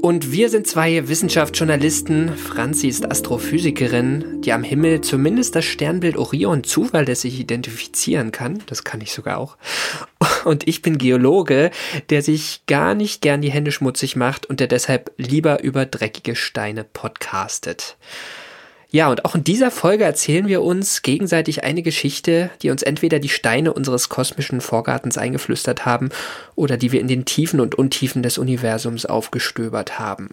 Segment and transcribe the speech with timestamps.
[0.00, 2.36] Und wir sind zwei Wissenschaftsjournalisten.
[2.36, 8.62] Franzi ist Astrophysikerin, die am Himmel zumindest das Sternbild Orion zuverlässig identifizieren kann.
[8.66, 9.56] Das kann ich sogar auch.
[10.44, 11.72] Und ich bin Geologe,
[12.10, 16.36] der sich gar nicht gern die Hände schmutzig macht und der deshalb lieber über dreckige
[16.36, 17.96] Steine podcastet.
[18.90, 23.18] Ja, und auch in dieser Folge erzählen wir uns gegenseitig eine Geschichte, die uns entweder
[23.18, 26.08] die Steine unseres kosmischen Vorgartens eingeflüstert haben
[26.54, 30.30] oder die wir in den Tiefen und Untiefen des Universums aufgestöbert haben.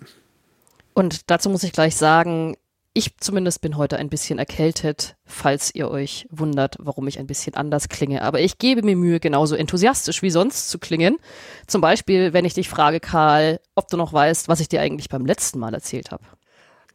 [0.94, 2.56] Und dazu muss ich gleich sagen,
[2.94, 7.56] ich zumindest bin heute ein bisschen erkältet, falls ihr euch wundert, warum ich ein bisschen
[7.56, 8.22] anders klinge.
[8.22, 11.18] Aber ich gebe mir Mühe, genauso enthusiastisch wie sonst zu klingen.
[11.68, 15.10] Zum Beispiel, wenn ich dich frage, Karl, ob du noch weißt, was ich dir eigentlich
[15.10, 16.24] beim letzten Mal erzählt habe.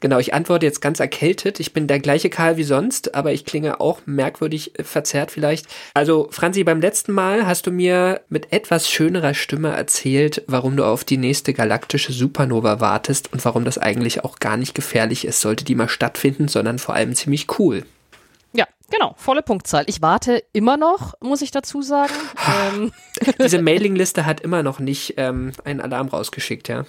[0.00, 1.60] Genau, ich antworte jetzt ganz erkältet.
[1.60, 5.66] Ich bin der gleiche Karl wie sonst, aber ich klinge auch merkwürdig äh, verzerrt vielleicht.
[5.92, 10.84] Also, Franzi, beim letzten Mal hast du mir mit etwas schönerer Stimme erzählt, warum du
[10.84, 15.40] auf die nächste galaktische Supernova wartest und warum das eigentlich auch gar nicht gefährlich ist,
[15.40, 17.84] sollte die mal stattfinden, sondern vor allem ziemlich cool.
[18.54, 19.84] Ja, genau, volle Punktzahl.
[19.86, 22.14] Ich warte immer noch, muss ich dazu sagen.
[22.72, 22.92] ähm.
[23.38, 26.86] Diese Mailingliste hat immer noch nicht ähm, einen Alarm rausgeschickt, ja.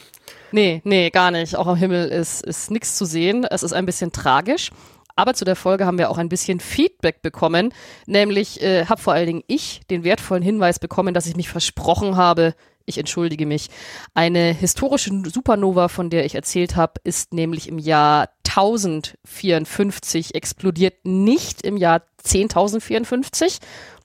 [0.51, 1.56] Nee, nee, gar nicht.
[1.56, 3.45] Auch am Himmel ist, ist nichts zu sehen.
[3.45, 4.72] Es ist ein bisschen tragisch.
[5.16, 7.73] Aber zu der Folge haben wir auch ein bisschen Feedback bekommen.
[8.06, 12.16] Nämlich äh, habe vor allen Dingen ich den wertvollen Hinweis bekommen, dass ich mich versprochen
[12.16, 13.69] habe, ich entschuldige mich.
[14.13, 21.62] Eine historische Supernova, von der ich erzählt habe, ist nämlich im Jahr 1054 explodiert, nicht
[21.62, 23.59] im Jahr 10.054.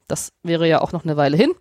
[0.09, 1.53] Das wäre ja auch noch eine Weile hin.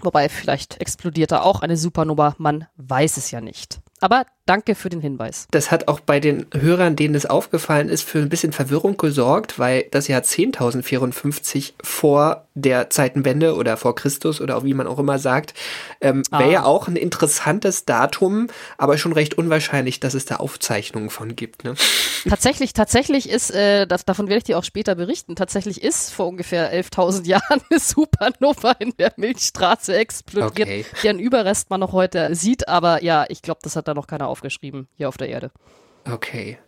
[0.00, 3.80] Wobei vielleicht explodiert da auch eine Supernova, man weiß es ja nicht.
[4.00, 5.48] Aber danke für den Hinweis.
[5.50, 9.58] Das hat auch bei den Hörern, denen es aufgefallen ist, für ein bisschen Verwirrung gesorgt,
[9.58, 14.98] weil das Jahr 10.054 vor der Zeitenwende oder vor Christus oder auch wie man auch
[14.98, 15.52] immer sagt,
[16.00, 16.50] ähm, wäre ah.
[16.50, 18.48] ja auch ein interessantes Datum,
[18.78, 21.64] aber schon recht unwahrscheinlich, dass es da Aufzeichnungen von gibt.
[21.64, 21.74] Ne?
[22.26, 26.28] Tatsächlich, tatsächlich ist, äh, das, davon werde ich dir auch später berichten, tatsächlich ist vor
[26.28, 30.86] ungefähr 11.000 Jahren eine Supernova in der Milchstraße explodiert, okay.
[31.02, 34.28] deren Überrest man noch heute sieht, aber ja, ich glaube, das hat da noch keiner
[34.36, 35.50] aufgeschrieben hier auf der Erde.
[36.10, 36.58] Okay.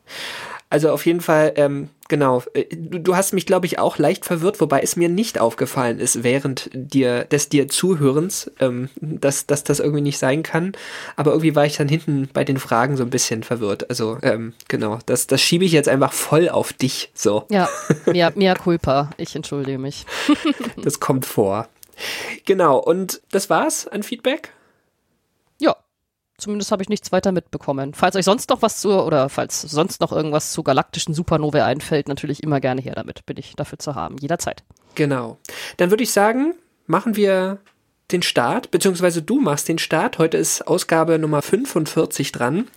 [0.71, 2.43] Also auf jeden Fall, ähm, genau.
[2.53, 5.99] Äh, du, du hast mich, glaube ich, auch leicht verwirrt, wobei es mir nicht aufgefallen
[5.99, 10.73] ist während dir des dir Zuhörens, ähm, dass, dass das irgendwie nicht sein kann.
[11.17, 13.89] Aber irgendwie war ich dann hinten bei den Fragen so ein bisschen verwirrt.
[13.89, 17.11] Also ähm, genau, das, das schiebe ich jetzt einfach voll auf dich.
[17.15, 17.45] So.
[17.51, 17.69] Ja,
[18.07, 19.11] mea, mea culpa.
[19.17, 20.05] Ich entschuldige mich.
[20.83, 21.69] das kommt vor.
[22.45, 24.53] Genau, und das war's an Feedback?
[26.39, 27.95] Zumindest habe ich nichts weiter mitbekommen.
[27.95, 32.07] Falls euch sonst noch was zu, oder falls sonst noch irgendwas zu galaktischen Supernovae einfällt,
[32.07, 33.27] natürlich immer gerne her damit.
[33.27, 34.63] Bin ich dafür zu haben, jederzeit.
[34.95, 35.39] Genau.
[35.79, 36.55] Dann würde ich sagen,
[36.87, 37.59] machen wir
[38.13, 40.19] den Start, beziehungsweise du machst den Start.
[40.19, 42.69] Heute ist Ausgabe Nummer 45 dran.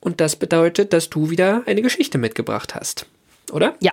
[0.00, 3.06] Und das bedeutet, dass du wieder eine Geschichte mitgebracht hast.
[3.52, 3.74] Oder?
[3.80, 3.92] Ja.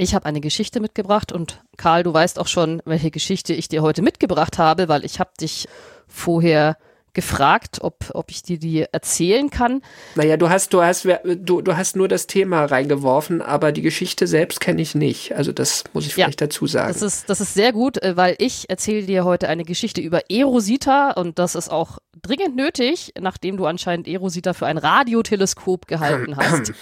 [0.00, 3.82] Ich habe eine Geschichte mitgebracht und Karl, du weißt auch schon, welche Geschichte ich dir
[3.82, 5.66] heute mitgebracht habe, weil ich habe dich
[6.06, 6.76] vorher
[7.18, 9.82] gefragt, ob, ob ich dir die erzählen kann.
[10.14, 14.28] Naja, du hast, du hast, du, du hast nur das Thema reingeworfen, aber die Geschichte
[14.28, 15.34] selbst kenne ich nicht.
[15.34, 16.92] Also das muss ich vielleicht ja, dazu sagen.
[16.92, 20.30] Das ist, das ist sehr gut, äh, weil ich erzähle dir heute eine Geschichte über
[20.30, 26.36] Erosita und das ist auch dringend nötig, nachdem du anscheinend Erosita für ein Radioteleskop gehalten
[26.36, 26.72] hast.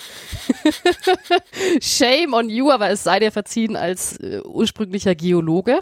[1.80, 5.78] Shame on you, aber es sei dir verziehen als äh, ursprünglicher Geologe.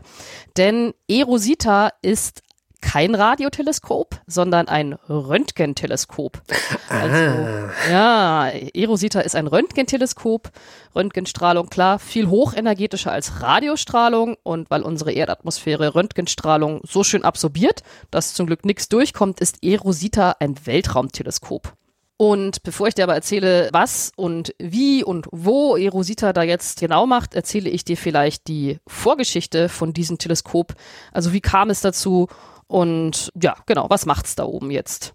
[0.57, 2.44] Denn Erosita ist
[2.85, 6.43] kein Radioteleskop, sondern ein Röntgenteleskop.
[6.91, 10.51] Also, ja, Erosita ist ein Röntgenteleskop.
[10.95, 14.37] Röntgenstrahlung, klar, viel hochenergetischer als Radiostrahlung.
[14.43, 20.37] Und weil unsere Erdatmosphäre Röntgenstrahlung so schön absorbiert, dass zum Glück nichts durchkommt, ist Erosita
[20.39, 21.73] ein Weltraumteleskop.
[22.17, 27.07] Und bevor ich dir aber erzähle, was und wie und wo Erosita da jetzt genau
[27.07, 30.75] macht, erzähle ich dir vielleicht die Vorgeschichte von diesem Teleskop.
[31.13, 32.29] Also wie kam es dazu
[32.67, 35.15] und ja, genau, was macht's da oben jetzt?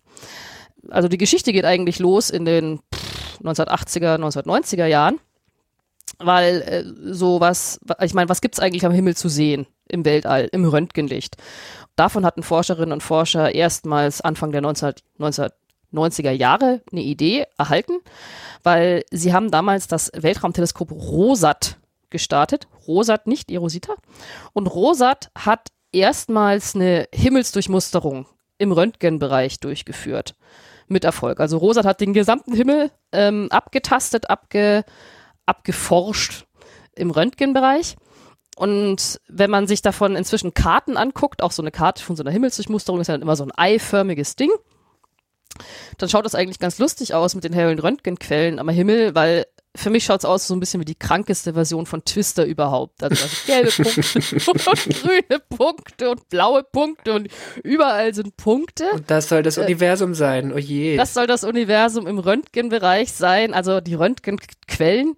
[0.89, 2.79] Also die Geschichte geht eigentlich los in den
[3.43, 5.19] 1980er, 1990er Jahren,
[6.19, 10.65] weil äh, sowas, ich meine, was gibt's eigentlich am Himmel zu sehen im Weltall, im
[10.65, 11.37] Röntgenlicht?
[11.95, 17.99] Davon hatten Forscherinnen und Forscher erstmals Anfang der 19, 1990er Jahre eine Idee erhalten,
[18.63, 21.77] weil sie haben damals das Weltraumteleskop ROSAT
[22.09, 22.67] gestartet.
[22.87, 23.95] ROSAT, nicht Erosita.
[24.53, 28.25] Und ROSAT hat erstmals eine Himmelsdurchmusterung
[28.57, 30.35] im Röntgenbereich durchgeführt.
[30.91, 31.39] Mit Erfolg.
[31.39, 34.83] Also ROSAT hat den gesamten Himmel ähm, abgetastet, abge,
[35.45, 36.45] abgeforscht
[36.95, 37.95] im Röntgenbereich.
[38.55, 42.31] Und wenn man sich davon inzwischen Karten anguckt, auch so eine Karte von so einer
[42.31, 44.49] Himmelsdurchmusterung ist ja dann immer so ein eiförmiges Ding,
[45.97, 49.45] dann schaut das eigentlich ganz lustig aus mit den hellen Röntgenquellen am Himmel, weil
[49.75, 53.03] für mich schaut es aus so ein bisschen wie die krankeste Version von Twister überhaupt.
[53.03, 57.29] Also, also gelbe Punkte und grüne Punkte und blaue Punkte und
[57.63, 58.85] überall sind Punkte.
[58.93, 60.97] Und das soll das äh, Universum sein, oh je.
[60.97, 65.15] Das soll das Universum im Röntgenbereich sein, also die Röntgenquellen.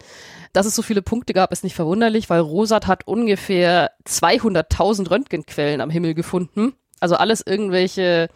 [0.54, 5.80] Dass es so viele Punkte gab, ist nicht verwunderlich, weil Rosat hat ungefähr 200.000 Röntgenquellen
[5.80, 6.74] am Himmel gefunden.
[7.00, 8.28] Also alles irgendwelche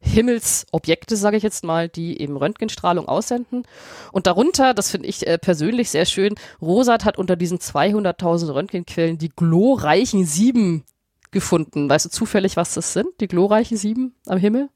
[0.00, 3.64] Himmelsobjekte, sage ich jetzt mal, die eben Röntgenstrahlung aussenden.
[4.12, 9.18] Und darunter, das finde ich äh, persönlich sehr schön, Rosat hat unter diesen 200.000 Röntgenquellen
[9.18, 10.84] die glorreichen Sieben
[11.30, 11.88] gefunden.
[11.88, 14.68] Weißt du zufällig, was das sind, die glorreichen Sieben am Himmel?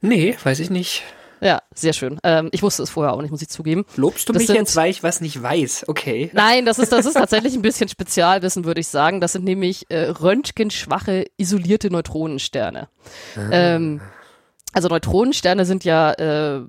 [0.00, 1.02] Nee, weiß ich nicht.
[1.40, 2.18] Ja, sehr schön.
[2.22, 3.84] Ähm, ich wusste es vorher auch nicht, muss ich zugeben.
[3.96, 5.86] Lobst du Das mich sind- jetzt, weil ich was nicht weiß?
[5.88, 6.30] Okay.
[6.34, 9.20] Nein, das ist, das ist tatsächlich ein bisschen Spezialwissen, würde ich sagen.
[9.20, 12.88] Das sind nämlich äh, röntgenschwache, isolierte Neutronensterne.
[13.50, 14.00] Ähm,
[14.72, 16.60] also Neutronensterne sind ja, äh,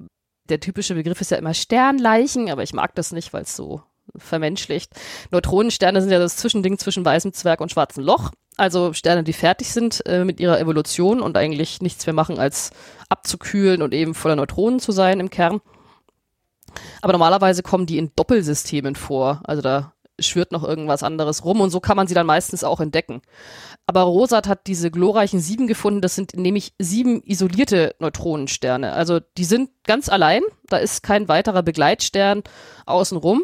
[0.50, 3.82] der typische Begriff ist ja immer Sternleichen, aber ich mag das nicht, weil es so
[4.18, 4.92] vermenschlicht.
[5.32, 8.32] Neutronensterne sind ja das Zwischending zwischen weißem Zwerg und schwarzem Loch.
[8.62, 12.70] Also Sterne, die fertig sind äh, mit ihrer Evolution und eigentlich nichts mehr machen, als
[13.10, 15.62] abzukühlen und eben voller Neutronen zu sein im Kern.
[17.02, 19.42] Aber normalerweise kommen die in Doppelsystemen vor.
[19.46, 22.80] Also da schwirrt noch irgendwas anderes rum und so kann man sie dann meistens auch
[22.80, 23.24] entdecken.
[23.88, 26.02] Aber Rosat hat diese glorreichen sieben gefunden.
[26.02, 28.94] Das sind nämlich sieben isolierte Neutronensterne.
[28.94, 30.44] Also die sind ganz allein.
[30.68, 32.44] Da ist kein weiterer Begleitstern
[32.86, 33.44] außenrum.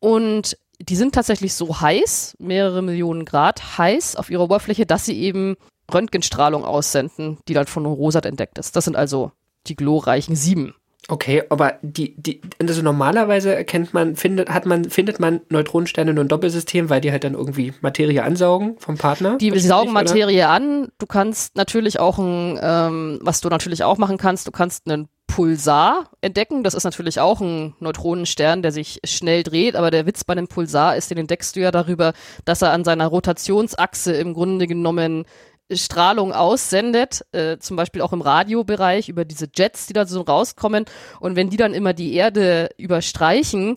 [0.00, 5.18] Und die sind tatsächlich so heiß, mehrere Millionen Grad heiß auf ihrer Oberfläche, dass sie
[5.18, 5.56] eben
[5.92, 8.76] Röntgenstrahlung aussenden, die dann von Rosat entdeckt ist.
[8.76, 9.32] Das sind also
[9.66, 10.74] die glorreichen sieben.
[11.10, 16.24] Okay, aber die, die, also normalerweise erkennt man, findet, hat man, findet man Neutronensterne nur
[16.24, 19.38] ein Doppelsystem, weil die halt dann irgendwie Materie ansaugen vom Partner?
[19.38, 20.04] Die saugen oder?
[20.04, 20.88] Materie an.
[20.98, 25.08] Du kannst natürlich auch ein, ähm, was du natürlich auch machen kannst, du kannst einen
[25.28, 26.64] Pulsar entdecken.
[26.64, 30.48] Das ist natürlich auch ein Neutronenstern, der sich schnell dreht, aber der Witz bei einem
[30.48, 32.12] Pulsar ist, den entdeckst du ja darüber,
[32.44, 35.24] dass er an seiner Rotationsachse im Grunde genommen
[35.70, 40.86] Strahlung aussendet, äh, zum Beispiel auch im Radiobereich über diese Jets, die da so rauskommen.
[41.20, 43.76] Und wenn die dann immer die Erde überstreichen,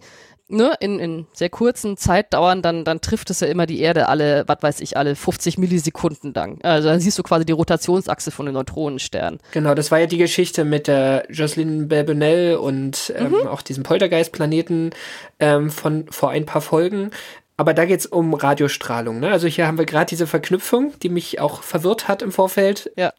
[0.52, 4.44] ne, in, in sehr kurzen Zeitdauern, dann, dann trifft es ja immer die Erde alle,
[4.48, 6.60] was weiß ich, alle 50 Millisekunden lang.
[6.64, 9.40] Also dann siehst du quasi die Rotationsachse von den Neutronensternen.
[9.52, 13.48] Genau, das war ja die Geschichte mit der Jocelyn Belbonell und ähm, Mhm.
[13.48, 14.92] auch diesem Poltergeist-Planeten
[15.40, 17.12] ähm, von vor ein paar Folgen.
[17.58, 19.20] Aber da geht's um Radiostrahlung.
[19.20, 19.30] Ne?
[19.32, 22.92] Also hier haben wir gerade diese Verknüpfung, die mich auch verwirrt hat im Vorfeld.
[22.96, 23.14] Ja.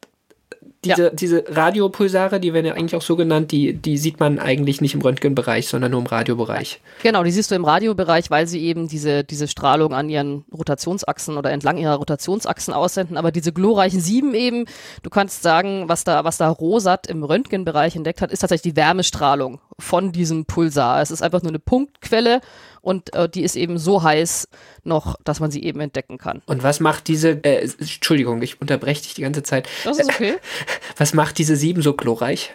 [0.83, 4.81] Diese, diese Radiopulsare, die werden ja eigentlich auch so genannt, die, die sieht man eigentlich
[4.81, 6.81] nicht im Röntgenbereich, sondern nur im Radiobereich.
[7.01, 11.37] Genau, die siehst du im Radiobereich, weil sie eben diese, diese Strahlung an ihren Rotationsachsen
[11.37, 13.17] oder entlang ihrer Rotationsachsen aussenden.
[13.17, 14.65] Aber diese glorreichen sieben eben,
[15.03, 18.77] du kannst sagen, was da, was da Rosat im Röntgenbereich entdeckt hat, ist tatsächlich die
[18.77, 21.01] Wärmestrahlung von diesem Pulsar.
[21.01, 22.41] Es ist einfach nur eine Punktquelle
[22.83, 24.47] und äh, die ist eben so heiß
[24.83, 26.43] noch, dass man sie eben entdecken kann.
[26.45, 29.67] Und was macht diese, äh, Entschuldigung, ich unterbreche dich die ganze Zeit.
[29.85, 30.35] Das ist okay.
[30.97, 32.51] Was macht diese sieben so glorreich?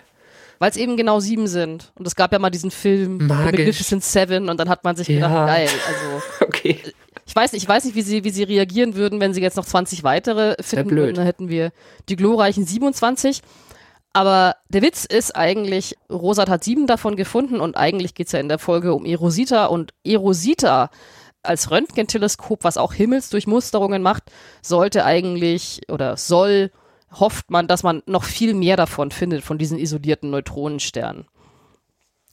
[0.61, 1.93] Weil es eben genau sieben sind.
[1.95, 5.33] Und es gab ja mal diesen Film Magnificent Seven und dann hat man sich gedacht,
[5.33, 5.47] Ja.
[5.47, 6.81] geil, also Okay.
[7.27, 9.57] ich weiß nicht, ich weiß nicht, wie sie, wie sie reagieren würden, wenn sie jetzt
[9.57, 11.05] noch 20 weitere finden blöd.
[11.05, 11.15] würden.
[11.17, 11.71] Dann hätten wir
[12.09, 13.41] die glorreichen 27.
[14.19, 18.49] Aber der Witz ist eigentlich, Rosat hat sieben davon gefunden und eigentlich geht's ja in
[18.49, 20.91] der Folge um Erosita und Erosita
[21.45, 24.25] als Röntgenteleskop, was auch Himmelsdurchmusterungen macht,
[24.61, 26.73] sollte eigentlich oder soll,
[27.13, 31.29] hofft man, dass man noch viel mehr davon findet, von diesen isolierten Neutronensternen.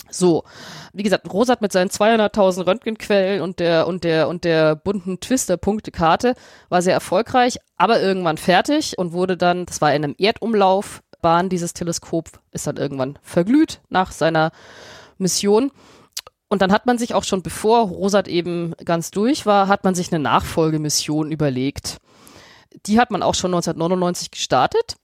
[0.09, 0.43] So,
[0.93, 6.33] wie gesagt, Rosat mit seinen 200.000 Röntgenquellen und der und der und der bunten Twister-Punktekarte
[6.69, 11.49] war sehr erfolgreich, aber irgendwann fertig und wurde dann, das war in einem Erdumlauf Umlaufbahn
[11.49, 14.51] dieses Teleskop ist dann irgendwann verglüht nach seiner
[15.17, 15.71] Mission.
[16.49, 19.95] Und dann hat man sich auch schon, bevor Rosat eben ganz durch war, hat man
[19.95, 21.97] sich eine Nachfolgemission überlegt.
[22.85, 24.97] Die hat man auch schon 1999 gestartet.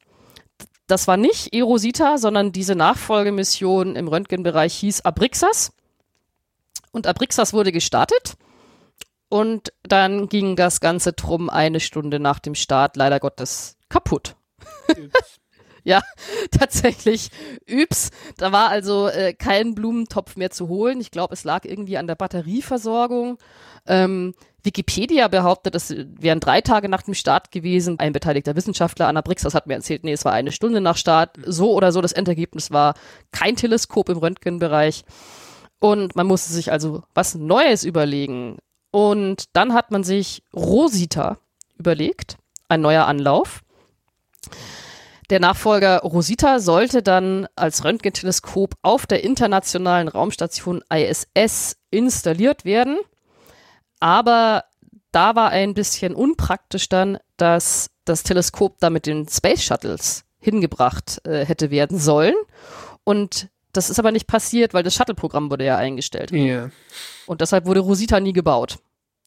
[0.86, 5.72] Das war nicht Erosita, sondern diese Nachfolgemission im Röntgenbereich hieß Abrixas.
[6.92, 8.36] Und Abrixas wurde gestartet.
[9.28, 14.36] Und dann ging das Ganze drum eine Stunde nach dem Start leider Gottes kaputt.
[15.84, 16.02] Ja,
[16.52, 17.30] tatsächlich.
[17.70, 18.10] Üps.
[18.38, 21.02] Da war also äh, kein Blumentopf mehr zu holen.
[21.02, 23.38] Ich glaube, es lag irgendwie an der Batterieversorgung.
[23.88, 24.34] Ähm,
[24.64, 28.00] Wikipedia behauptet, es wären drei Tage nach dem Start gewesen.
[28.00, 31.38] Ein beteiligter Wissenschaftler, Anna Brixas, hat mir erzählt, nee, es war eine Stunde nach Start.
[31.46, 32.94] So oder so, das Endergebnis war
[33.32, 35.04] kein Teleskop im Röntgenbereich.
[35.80, 38.60] Und man musste sich also was Neues überlegen.
[38.92, 41.40] Und dann hat man sich Rosita
[41.78, 43.62] überlegt, ein neuer Anlauf.
[45.32, 53.00] Der Nachfolger Rosita sollte dann als Röntgenteleskop auf der internationalen Raumstation ISS installiert werden.
[54.02, 54.66] Aber
[55.14, 61.22] da war ein bisschen unpraktisch dann, dass das Teleskop da mit den Space Shuttles hingebracht
[61.26, 62.36] äh, hätte werden sollen.
[63.06, 66.32] Und das ist aber nicht passiert, weil das Shuttle-Programm wurde ja eingestellt.
[66.32, 66.72] Ja.
[67.26, 68.80] Und deshalb wurde Rosita nie gebaut.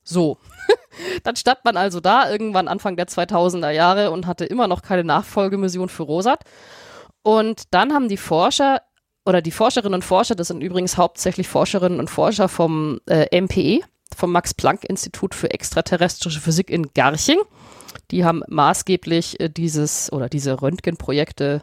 [0.05, 0.39] So.
[1.25, 5.03] Dann stand man also da irgendwann Anfang der 2000er Jahre und hatte immer noch keine
[5.03, 6.45] Nachfolgemission für Rosat.
[7.23, 8.83] Und dann haben die Forscher
[9.25, 13.81] oder die Forscherinnen und Forscher, das sind übrigens hauptsächlich Forscherinnen und Forscher vom äh, MPE,
[14.15, 17.39] vom Max-Planck-Institut für extraterrestrische Physik in Garching.
[18.11, 21.63] Die haben maßgeblich äh, dieses oder diese Röntgenprojekte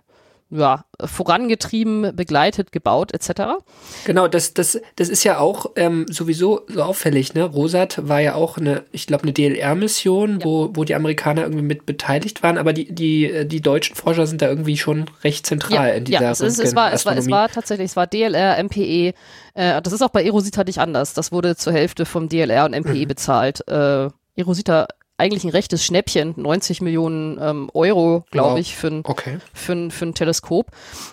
[0.52, 3.64] ja, vorangetrieben, begleitet, gebaut etc.
[4.06, 7.34] Genau, das, das, das ist ja auch ähm, sowieso so auffällig.
[7.34, 7.44] Ne?
[7.44, 10.46] Rosat war ja auch eine, ich glaube, eine DLR-Mission, ja.
[10.46, 14.42] wo, wo die Amerikaner irgendwie mit beteiligt waren, aber die, die, die deutschen Forscher sind
[14.42, 17.16] da irgendwie schon recht zentral ja, in dieser ja, es, ist, es, war, es, war,
[17.16, 19.14] es war tatsächlich, es war DLR, MPE,
[19.54, 21.14] äh, das ist auch bei Erosita nicht anders.
[21.14, 23.08] Das wurde zur Hälfte vom DLR und MPE mhm.
[23.08, 23.68] bezahlt.
[23.68, 24.88] Äh, Erosita
[25.18, 28.60] eigentlich ein rechtes Schnäppchen, 90 Millionen ähm, Euro, glaube wow.
[28.60, 29.38] ich, für ein, okay.
[29.54, 30.72] für, für ein Teleskop.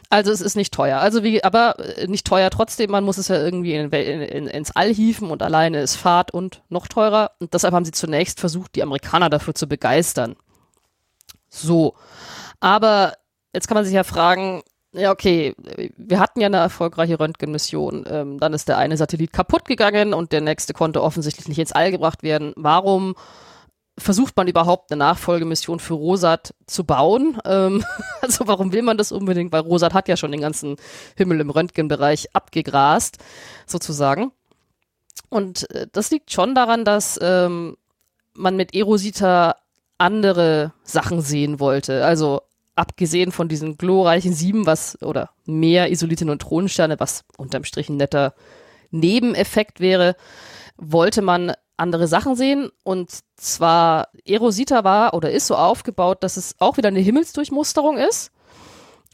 [0.09, 0.99] Also es ist nicht teuer.
[0.99, 4.71] Also wie, aber äh, nicht teuer trotzdem, man muss es ja irgendwie in, in, ins
[4.71, 7.33] All hieven und alleine ist Fahrt und noch teurer.
[7.38, 10.37] Und deshalb haben sie zunächst versucht, die Amerikaner dafür zu begeistern.
[11.50, 11.95] So.
[12.61, 13.12] Aber
[13.52, 14.62] jetzt kann man sich ja fragen,
[14.93, 15.55] ja, okay,
[15.97, 18.07] wir hatten ja eine erfolgreiche Röntgenmission.
[18.09, 21.73] Ähm, dann ist der eine Satellit kaputt gegangen und der nächste konnte offensichtlich nicht ins
[21.73, 22.55] All gebracht werden.
[22.57, 23.14] Warum
[23.99, 27.38] versucht man überhaupt eine Nachfolgemission für Rosat zu bauen?
[27.45, 27.85] Ähm,
[28.21, 29.52] also warum will man das unbedingt?
[29.52, 30.76] Weil Rosat hat ja schon den ganzen
[31.17, 33.19] Himmel im Röntgenbereich abgegrast,
[33.67, 34.33] sozusagen.
[35.28, 37.76] Und äh, das liegt schon daran, dass ähm,
[38.35, 39.57] man mit Erosita
[39.99, 42.05] andere Sachen sehen wollte.
[42.05, 42.43] Also
[42.76, 48.35] abgesehen von diesen glorreichen sieben, was oder mehr isolierte Neutronensterne, was unterm Strich ein netter
[48.90, 50.17] Nebeneffekt wäre,
[50.76, 52.70] wollte man andere Sachen sehen.
[52.85, 58.32] Und zwar Erosita war oder ist so aufgebaut, dass es auch wieder eine Himmelsdurchmusterung ist.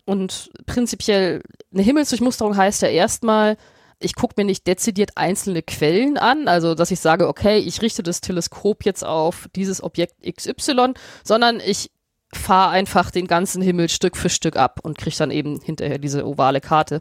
[0.04, 1.42] Und prinzipiell
[1.72, 3.56] eine Himmelsdurchmusterung heißt ja erstmal,
[4.00, 8.02] ich gucke mir nicht dezidiert einzelne Quellen an, also dass ich sage, okay, ich richte
[8.02, 11.90] das Teleskop jetzt auf dieses Objekt XY, sondern ich
[12.32, 16.26] fahre einfach den ganzen Himmel Stück für Stück ab und kriege dann eben hinterher diese
[16.26, 17.00] ovale Karte.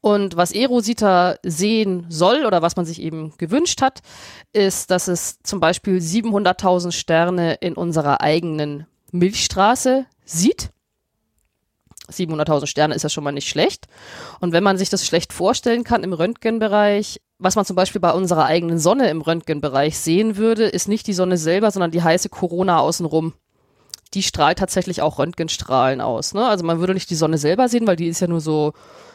[0.00, 4.00] Und was Erosita sehen soll oder was man sich eben gewünscht hat,
[4.52, 10.70] ist, dass es zum Beispiel 700.000 Sterne in unserer eigenen Milchstraße sieht.
[12.10, 13.86] 700.000 Sterne ist ja schon mal nicht schlecht.
[14.40, 18.12] Und wenn man sich das schlecht vorstellen kann im Röntgenbereich, was man zum Beispiel bei
[18.12, 22.28] unserer eigenen Sonne im Röntgenbereich sehen würde, ist nicht die Sonne selber, sondern die heiße
[22.30, 23.34] Corona außenrum.
[24.14, 26.34] Die strahlt tatsächlich auch Röntgenstrahlen aus.
[26.34, 26.46] Ne?
[26.46, 28.72] Also man würde nicht die Sonne selber sehen, weil die ist ja nur so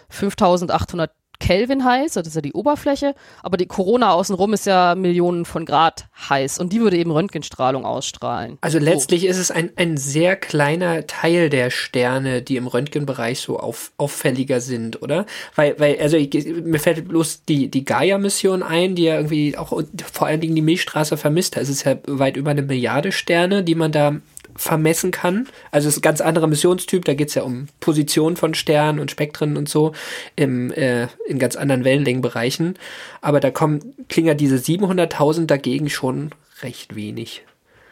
[0.09, 5.45] 5800 Kelvin heiß, das ist ja die Oberfläche, aber die Corona außenrum ist ja Millionen
[5.45, 8.57] von Grad heiß und die würde eben Röntgenstrahlung ausstrahlen.
[8.61, 9.27] Also letztlich so.
[9.27, 14.61] ist es ein, ein sehr kleiner Teil der Sterne, die im Röntgenbereich so auf, auffälliger
[14.61, 15.25] sind, oder?
[15.55, 19.81] Weil, weil also ich, mir fällt bloß die, die Gaia-Mission ein, die ja irgendwie auch
[20.11, 21.57] vor allen Dingen die Milchstraße vermisst.
[21.57, 24.15] Es ist ja weit über eine Milliarde Sterne, die man da
[24.55, 25.47] vermessen kann.
[25.71, 28.99] Also es ist ein ganz anderer Missionstyp, da geht es ja um Position von Sternen
[28.99, 29.93] und Spektren und so
[30.35, 32.77] im, äh, in ganz anderen Wellenlängenbereichen.
[33.21, 36.31] Aber da kommen, klingen ja diese 700.000 dagegen schon
[36.61, 37.43] recht wenig.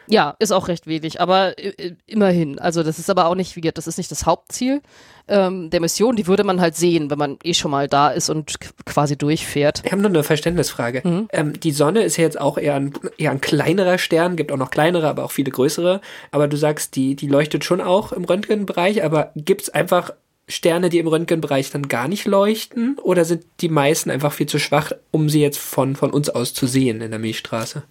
[0.08, 2.60] Ja, ist auch recht wenig, aber äh, immerhin.
[2.60, 4.82] Also das ist aber auch nicht, wie gesagt, das ist nicht das Hauptziel
[5.28, 6.16] ähm, der Mission.
[6.16, 8.56] Die würde man halt sehen, wenn man eh schon mal da ist und
[8.86, 9.82] quasi durchfährt.
[9.86, 11.02] Ich habe nur eine Verständnisfrage.
[11.04, 11.28] Mhm.
[11.32, 14.58] Ähm, die Sonne ist ja jetzt auch eher ein, eher ein kleinerer Stern, gibt auch
[14.58, 16.02] noch kleinere, aber auch viele größere.
[16.32, 20.12] Aber du sagst, die, die leuchtet schon auch im Röntgenbereich, aber gibt's einfach
[20.48, 22.98] Sterne, die im Röntgenbereich dann gar nicht leuchten?
[23.02, 26.54] Oder sind die meisten einfach viel zu schwach, um sie jetzt von, von uns aus
[26.54, 27.84] zu sehen in der Milchstraße?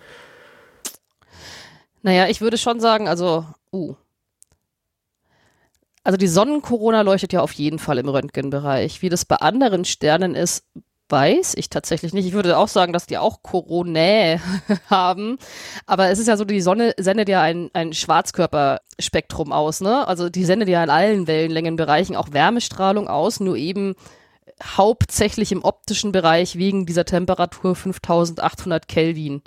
[2.03, 3.95] Naja, ich würde schon sagen, also, uh.
[6.05, 9.03] Also die Sonnenkorona leuchtet ja auf jeden Fall im Röntgenbereich.
[9.03, 10.65] Wie das bei anderen Sternen ist,
[11.09, 12.27] weiß ich tatsächlich nicht.
[12.27, 14.41] Ich würde auch sagen, dass die auch Koronae
[14.91, 15.39] haben.
[15.87, 20.09] Aber es ist ja so, die Sonne sendet ja ein, ein Schwarzkörperspektrum aus, ne?
[20.09, 23.95] Also die sendet ja in allen Wellenlängenbereichen auch Wärmestrahlung aus, nur eben
[24.63, 29.43] hauptsächlich im optischen Bereich wegen dieser Temperatur 5800 Kelvin.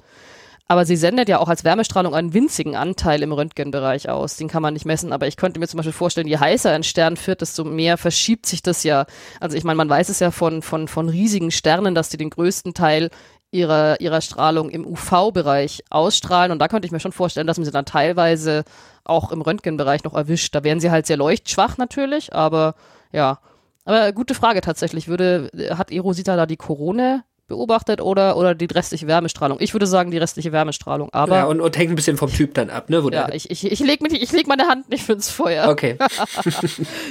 [0.68, 4.36] Aber sie sendet ja auch als Wärmestrahlung einen winzigen Anteil im Röntgenbereich aus.
[4.36, 5.14] Den kann man nicht messen.
[5.14, 8.48] Aber ich könnte mir zum Beispiel vorstellen, je heißer ein Stern wird, desto mehr verschiebt
[8.48, 9.06] sich das ja.
[9.40, 12.32] Also ich meine, man weiß es ja von, von, von riesigen Sternen, dass die den
[12.32, 13.12] größten Teil
[13.52, 16.52] ihrer, ihrer Strahlung im UV-Bereich ausstrahlen.
[16.52, 18.64] Und da könnte ich mir schon vorstellen, dass man sie dann teilweise
[19.04, 20.56] auch im Röntgenbereich noch erwischt.
[20.56, 22.74] Da wären sie halt sehr leuchtschwach natürlich, aber
[23.12, 23.40] ja.
[23.86, 25.08] Aber gute Frage tatsächlich.
[25.08, 29.58] Würde, hat Erosita da die Korone beobachtet oder, oder die restliche Wärmestrahlung?
[29.62, 31.10] Ich würde sagen, die restliche Wärmestrahlung.
[31.12, 33.04] Aber ja, und, und hängt ein bisschen vom Typ dann ab, ne?
[33.04, 35.70] Wo ja, ich, ich, ich lege ich leg meine Hand nicht ins Feuer.
[35.70, 35.98] okay.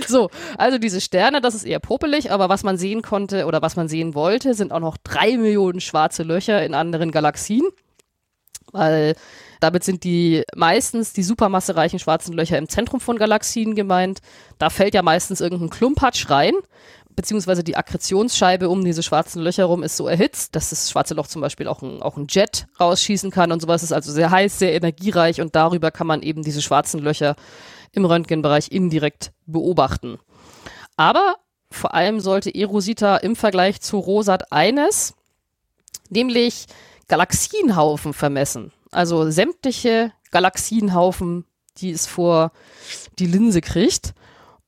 [0.06, 3.76] So, also diese Sterne, das ist eher popelig, aber was man sehen konnte oder was
[3.76, 7.62] man sehen wollte, sind auch noch drei Millionen schwarze Löcher in anderen Galaxien.
[8.72, 9.14] Weil
[9.60, 14.20] damit sind die meistens die supermassereichen schwarzen Löcher im Zentrum von Galaxien gemeint.
[14.58, 16.54] Da fällt ja meistens irgendein Klumpatsch rein,
[17.16, 21.26] beziehungsweise die Akkretionsscheibe um diese schwarzen Löcher rum ist so erhitzt, dass das schwarze Loch
[21.26, 23.82] zum Beispiel auch ein, auch ein Jet rausschießen kann und sowas.
[23.82, 27.36] ist also sehr heiß, sehr energiereich und darüber kann man eben diese schwarzen Löcher
[27.92, 30.18] im Röntgenbereich indirekt beobachten.
[30.96, 31.36] Aber
[31.70, 35.14] vor allem sollte Erosita im Vergleich zu Rosat eines,
[36.08, 36.66] nämlich
[37.08, 38.72] Galaxienhaufen vermessen.
[38.90, 41.44] Also sämtliche Galaxienhaufen,
[41.78, 42.52] die es vor
[43.18, 44.14] die Linse kriegt.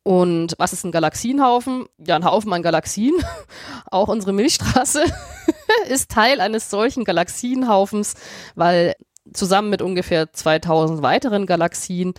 [0.06, 1.86] Und was ist ein Galaxienhaufen?
[1.98, 3.14] Ja, ein Haufen an Galaxien.
[3.90, 5.02] Auch unsere Milchstraße
[5.88, 8.14] ist Teil eines solchen Galaxienhaufens,
[8.54, 8.94] weil
[9.32, 12.14] zusammen mit ungefähr 2000 weiteren Galaxien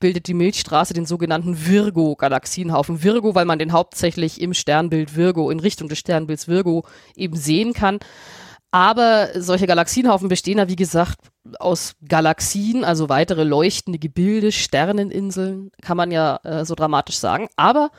[0.00, 3.02] bildet die Milchstraße den sogenannten Virgo-Galaxienhaufen.
[3.02, 6.84] Virgo, weil man den hauptsächlich im Sternbild Virgo, in Richtung des Sternbilds Virgo
[7.16, 8.00] eben sehen kann.
[8.72, 11.18] Aber solche Galaxienhaufen bestehen ja, wie gesagt,
[11.58, 17.48] aus Galaxien, also weitere leuchtende Gebilde, Sterneninseln, kann man ja äh, so dramatisch sagen.
[17.56, 17.90] Aber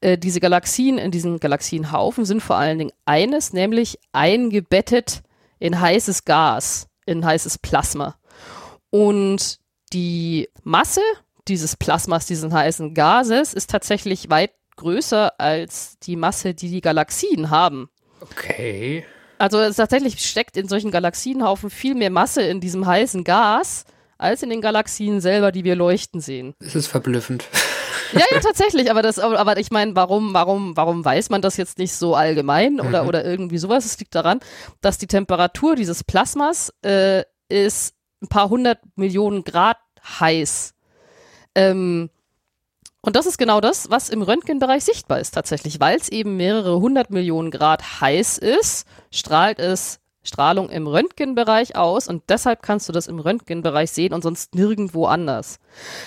[0.00, 5.22] äh, diese Galaxien in diesen Galaxienhaufen sind vor allen Dingen eines, nämlich eingebettet
[5.60, 8.16] in heißes Gas, in heißes Plasma.
[8.90, 9.58] Und
[9.92, 11.02] die Masse
[11.48, 17.50] dieses Plasmas, diesen heißen Gases, ist tatsächlich weit größer als die Masse, die die Galaxien
[17.50, 17.88] haben.
[18.20, 19.04] Okay.
[19.38, 23.84] Also es tatsächlich steckt in solchen Galaxienhaufen viel mehr Masse in diesem heißen Gas
[24.18, 26.54] als in den Galaxien selber, die wir leuchten sehen.
[26.58, 27.44] Das ist verblüffend.
[28.12, 31.78] Ja, ja, tatsächlich, aber das, aber, ich meine, warum, warum, warum weiß man das jetzt
[31.78, 33.84] nicht so allgemein oder, oder irgendwie sowas?
[33.84, 34.40] Es liegt daran,
[34.80, 39.78] dass die Temperatur dieses Plasmas äh, ist ein paar hundert Millionen Grad
[40.18, 40.74] heiß.
[41.54, 42.10] Ähm,
[43.00, 45.80] und das ist genau das, was im Röntgenbereich sichtbar ist tatsächlich.
[45.80, 52.08] Weil es eben mehrere hundert Millionen Grad heiß ist, strahlt es Strahlung im Röntgenbereich aus
[52.08, 55.58] und deshalb kannst du das im Röntgenbereich sehen und sonst nirgendwo anders.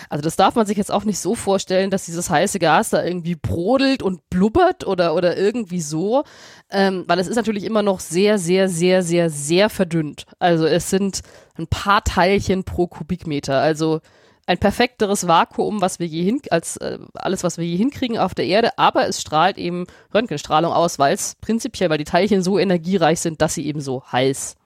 [0.10, 3.04] Also das darf man sich jetzt auch nicht so vorstellen, dass dieses heiße Gas da
[3.04, 6.24] irgendwie brodelt und blubbert oder, oder irgendwie so,
[6.70, 10.26] ähm, weil es ist natürlich immer noch sehr, sehr, sehr, sehr, sehr verdünnt.
[10.40, 11.22] Also es sind
[11.58, 13.60] ein paar Teilchen pro Kubikmeter.
[13.60, 14.02] Also
[14.52, 18.36] ein perfekteres Vakuum, was wir je hin, als äh, alles, was wir je hinkriegen auf
[18.36, 22.60] der Erde, aber es strahlt eben Röntgenstrahlung aus, weil es prinzipiell, weil die Teilchen so
[22.60, 24.58] energiereich sind, dass sie eben so heiß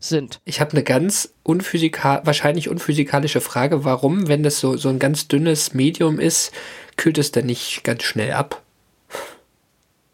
[0.00, 0.40] sind.
[0.46, 3.84] Ich habe eine ganz unphysika wahrscheinlich unphysikalische Frage.
[3.84, 6.50] Warum, wenn das so, so ein ganz dünnes Medium ist,
[6.96, 8.62] kühlt es dann nicht ganz schnell ab?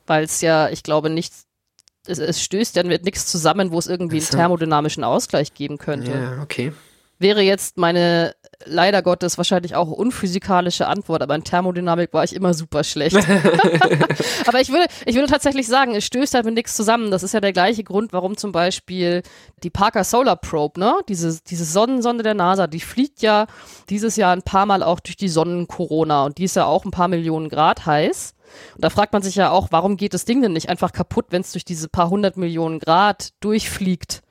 [0.09, 1.33] Weil es ja, ich glaube, nicht,
[2.05, 4.37] es, es stößt dann mit nichts zusammen, wo es irgendwie einen Ach so.
[4.39, 6.11] thermodynamischen Ausgleich geben könnte.
[6.11, 6.73] Ja, okay.
[7.21, 12.55] Wäre jetzt meine leider Gottes wahrscheinlich auch unphysikalische Antwort, aber in Thermodynamik war ich immer
[12.55, 13.17] super schlecht.
[14.47, 17.11] aber ich würde, ich würde tatsächlich sagen, es stößt halt mit nichts zusammen.
[17.11, 19.23] Das ist ja der gleiche Grund, warum zum Beispiel
[19.63, 23.47] die Parker Solar Probe, ne, diese, diese Sonnensonde der NASA, die fliegt ja
[23.89, 26.91] dieses Jahr ein paar Mal auch durch die Sonnenkorona und die ist ja auch ein
[26.91, 28.35] paar Millionen Grad heiß.
[28.75, 31.27] Und da fragt man sich ja auch, warum geht das Ding denn nicht einfach kaputt,
[31.31, 34.23] wenn es durch diese paar hundert Millionen Grad durchfliegt?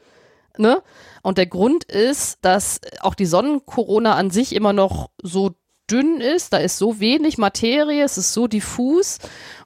[0.59, 0.83] Ne?
[1.23, 5.55] Und der Grund ist, dass auch die Sonnenkorona an sich immer noch so
[5.89, 9.19] dünn ist, da ist so wenig Materie, es ist so diffus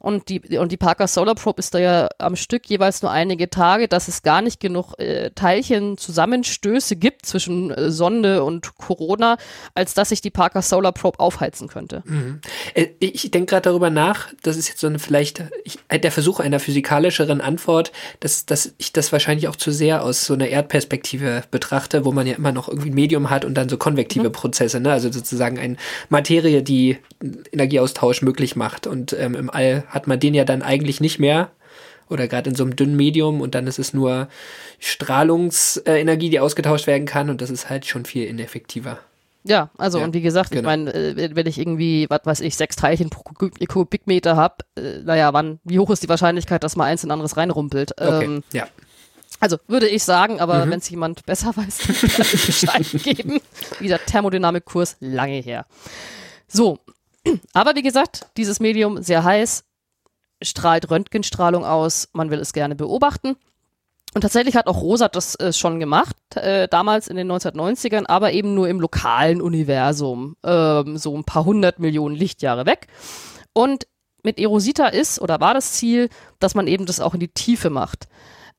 [0.04, 3.50] und die, und die Parker Solar Probe ist da ja am Stück jeweils nur einige
[3.50, 9.38] Tage, dass es gar nicht genug äh, Teilchen Zusammenstöße gibt zwischen äh, Sonde und Corona,
[9.76, 12.04] als dass sich die Parker Solar Probe aufheizen könnte.
[12.06, 12.42] Mhm.
[12.74, 16.12] Äh, Ich denke gerade darüber nach, das ist jetzt so eine vielleicht ich, äh, der
[16.12, 20.50] Versuch einer physikalischeren Antwort, dass, dass ich das wahrscheinlich auch zu sehr aus so einer
[20.50, 24.30] Erdperspektive betrachte, wo man ja immer noch irgendwie ein Medium hat und dann so konvektive
[24.32, 24.92] Prozesse, ne?
[24.92, 25.78] also sozusagen ein
[26.10, 26.98] Materie, die
[27.54, 28.86] Energieaustausch möglich macht.
[28.86, 31.52] Und ähm, im All hat man den ja dann eigentlich nicht mehr.
[32.10, 34.28] Oder gerade in so einem dünnen Medium und dann ist es nur
[34.80, 39.00] Strahlungsenergie, die ausgetauscht werden kann und das ist halt schon viel ineffektiver.
[39.46, 40.70] Ja, also Ja, und wie gesagt, ich genau.
[40.70, 45.00] meine, äh, wenn ich irgendwie, was weiß ich, sechs Teilchen pro Kubik- Kubikmeter habe, äh,
[45.04, 47.92] naja, wann, wie hoch ist die Wahrscheinlichkeit, dass mal eins in anderes reinrumpelt?
[48.00, 48.68] Okay, Ähm, ja.
[49.42, 50.72] also würde ich sagen, aber Mhm.
[50.72, 53.40] wenn es jemand besser weiß, kann ich Bescheid geben.
[53.80, 55.66] Wie der Thermodynamikkurs lange her.
[56.48, 56.80] So,
[57.54, 59.66] aber wie gesagt, dieses Medium sehr heiß,
[60.44, 63.36] strahlt Röntgenstrahlung aus, man will es gerne beobachten.
[64.14, 68.32] Und tatsächlich hat auch Rosat das äh, schon gemacht, äh, damals in den 1990ern, aber
[68.32, 72.88] eben nur im lokalen Universum, ähm, so ein paar hundert Millionen Lichtjahre weg.
[73.54, 73.88] Und
[74.22, 77.70] mit Erosita ist oder war das Ziel, dass man eben das auch in die Tiefe
[77.72, 78.08] macht.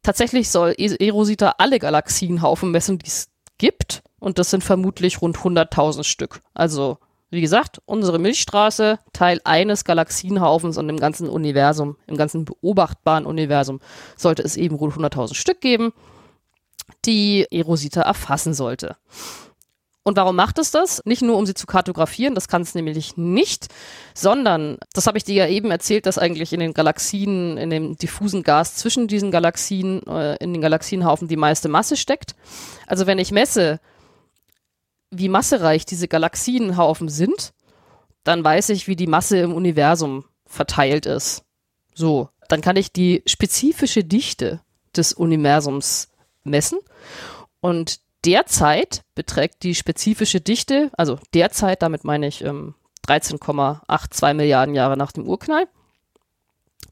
[0.03, 4.03] Tatsächlich soll E- Erosita alle Galaxienhaufen messen, die es gibt.
[4.18, 6.40] Und das sind vermutlich rund 100.000 Stück.
[6.53, 6.99] Also,
[7.35, 13.81] wie gesagt, unsere Milchstraße, Teil eines Galaxienhaufens und im ganzen Universum, im ganzen beobachtbaren Universum,
[14.16, 15.92] sollte es eben rund 100.000 Stück geben,
[17.05, 18.97] die Erosita erfassen sollte.
[20.07, 21.01] Und warum macht es das?
[21.07, 23.68] Nicht nur, um sie zu kartografieren, das kann es nämlich nicht,
[24.14, 27.97] sondern, das habe ich dir ja eben erzählt, dass eigentlich in den Galaxien, in dem
[27.97, 32.35] diffusen Gas zwischen diesen Galaxien, äh, in den Galaxienhaufen die meiste Masse steckt.
[32.87, 33.81] Also wenn ich messe,
[35.18, 37.53] wie massereich diese Galaxienhaufen sind,
[38.24, 41.42] dann weiß ich, wie die Masse im Universum verteilt ist.
[41.94, 44.61] So, dann kann ich die spezifische Dichte
[44.96, 46.09] des Universums
[46.42, 46.79] messen
[47.61, 52.74] und derzeit beträgt die spezifische Dichte, also derzeit, damit meine ich ähm,
[53.07, 55.68] 13,82 Milliarden Jahre nach dem Urknall.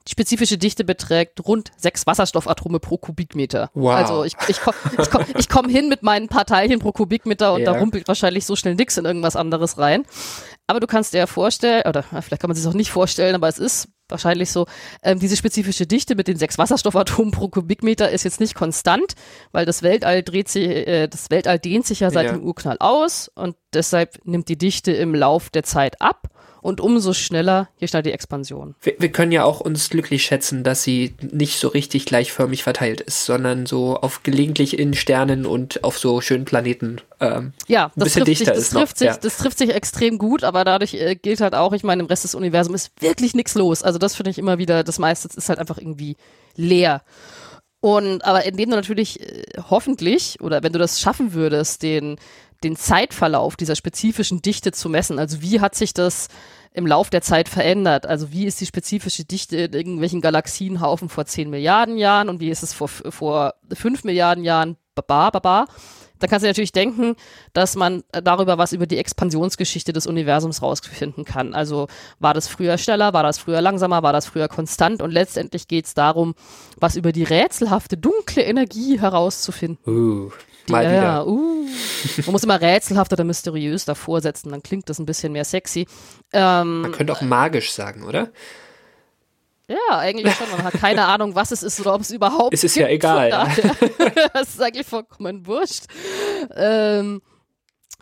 [0.09, 3.71] Die spezifische Dichte beträgt rund sechs Wasserstoffatome pro Kubikmeter.
[3.75, 3.93] Wow.
[3.95, 7.55] Also ich, ich komme ich komm, ich komm hin mit meinen paar Teilchen pro Kubikmeter
[7.55, 7.79] und da Ja.
[7.79, 10.05] rumpelt wahrscheinlich so schnell nix in irgendwas anderes rein.
[10.67, 13.49] Aber du kannst dir ja vorstellen, oder vielleicht kann man sich auch nicht vorstellen, aber
[13.49, 14.67] es ist wahrscheinlich so,
[15.03, 19.15] ähm, diese spezifische Dichte mit den sechs Wasserstoffatomen pro Kubikmeter ist jetzt nicht konstant,
[19.53, 22.33] weil das Weltall dreht sich, äh, das Weltall dehnt sich ja seit Ja.
[22.33, 26.29] dem Urknall aus und deshalb nimmt die Dichte im Lauf der Zeit ab
[26.63, 28.77] und umso schneller, je schneller die Expansion.
[28.81, 33.01] Wir, wir können ja auch uns glücklich schätzen, dass sie nicht so richtig gleichförmig verteilt
[33.01, 37.01] ist, sondern so auf gelegentlich in Sternen und auf so schönen Planeten.
[37.21, 39.17] Ähm, Ja, Ein das bisschen trifft sich, dichter das ist noch, trifft sich, ja.
[39.17, 42.25] das trifft sich extrem gut, aber dadurch äh, gilt halt auch, ich meine, im Rest
[42.25, 43.83] des Universums ist wirklich nichts los.
[43.83, 46.17] Also das finde ich immer wieder, das meiste ist halt einfach irgendwie
[46.55, 47.03] leer.
[47.81, 52.17] Und aber indem du natürlich äh, hoffentlich oder wenn du das schaffen würdest, den
[52.65, 56.29] den Zeitverlauf dieser spezifischen Dichte zu messen, also wie hat sich das
[56.75, 58.07] im Lauf der Zeit verändert?
[58.07, 62.51] Also wie ist die spezifische Dichte in irgendwelchen Galaxienhaufen vor 10 Milliarden Jahren und wie
[62.51, 64.77] ist es vor, vor 5 Milliarden Jahren?
[64.95, 65.67] Baba, baba.
[66.19, 67.17] Da kannst du natürlich denken,
[67.53, 71.53] dass man äh, darüber was über die Expansionsgeschichte des Universums rausfinden kann.
[71.53, 71.89] Also
[72.21, 75.87] war das früher schneller, war das früher langsamer, war das früher konstant und letztendlich geht
[75.87, 76.35] es darum,
[76.77, 79.79] was über die rätselhafte dunkle Energie herauszufinden.
[79.93, 80.31] uh,
[80.69, 81.03] mal ja, wieder.
[81.03, 81.67] ja, uh.
[82.27, 85.87] Man muss immer rätselhaft oder mysteriös davor setzen, dann klingt das ein bisschen mehr sexy.
[86.33, 88.31] Ähm, Man könnte auch magisch sagen, oder?
[89.69, 90.51] ja, eigentlich schon.
[90.51, 92.87] Man hat keine Ahnung, was es ist oder ob es überhaupt Es ist gibt.
[92.89, 93.75] ja egal, daher-
[94.35, 95.85] das ist eigentlich vollkommen wurscht.
[96.55, 97.23] Ähm,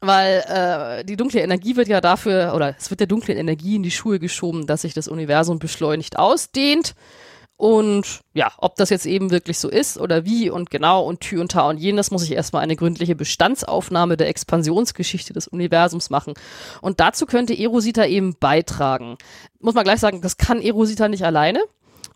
[0.00, 3.82] weil äh, die dunkle Energie wird ja dafür, oder es wird der dunklen Energie in
[3.82, 6.94] die Schuhe geschoben, dass sich das Universum beschleunigt ausdehnt.
[7.60, 11.38] Und ja, ob das jetzt eben wirklich so ist oder wie und genau und Tü
[11.38, 16.32] und Ta und jenes, muss ich erstmal eine gründliche Bestandsaufnahme der Expansionsgeschichte des Universums machen.
[16.80, 19.18] Und dazu könnte Erosita eben beitragen.
[19.58, 21.60] Muss man gleich sagen, das kann Erosita nicht alleine,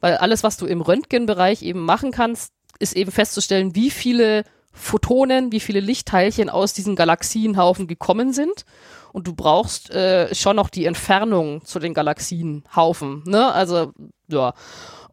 [0.00, 5.52] weil alles, was du im Röntgenbereich eben machen kannst, ist eben festzustellen, wie viele Photonen,
[5.52, 8.64] wie viele Lichtteilchen aus diesen Galaxienhaufen gekommen sind.
[9.12, 13.24] Und du brauchst äh, schon noch die Entfernung zu den Galaxienhaufen.
[13.26, 13.52] Ne?
[13.52, 13.92] Also,
[14.28, 14.54] ja.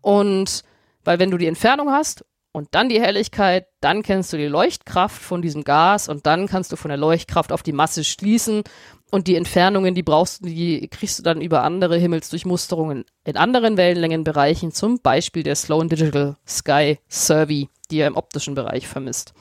[0.01, 0.63] Und
[1.03, 5.21] weil wenn du die Entfernung hast und dann die Helligkeit, dann kennst du die Leuchtkraft
[5.21, 8.63] von diesem Gas und dann kannst du von der Leuchtkraft auf die Masse schließen.
[9.09, 13.75] Und die Entfernungen, die brauchst du, die kriegst du dann über andere Himmelsdurchmusterungen in anderen
[13.75, 19.33] Wellenlängenbereichen, zum Beispiel der Sloan Digital Sky Survey, die er im optischen Bereich vermisst.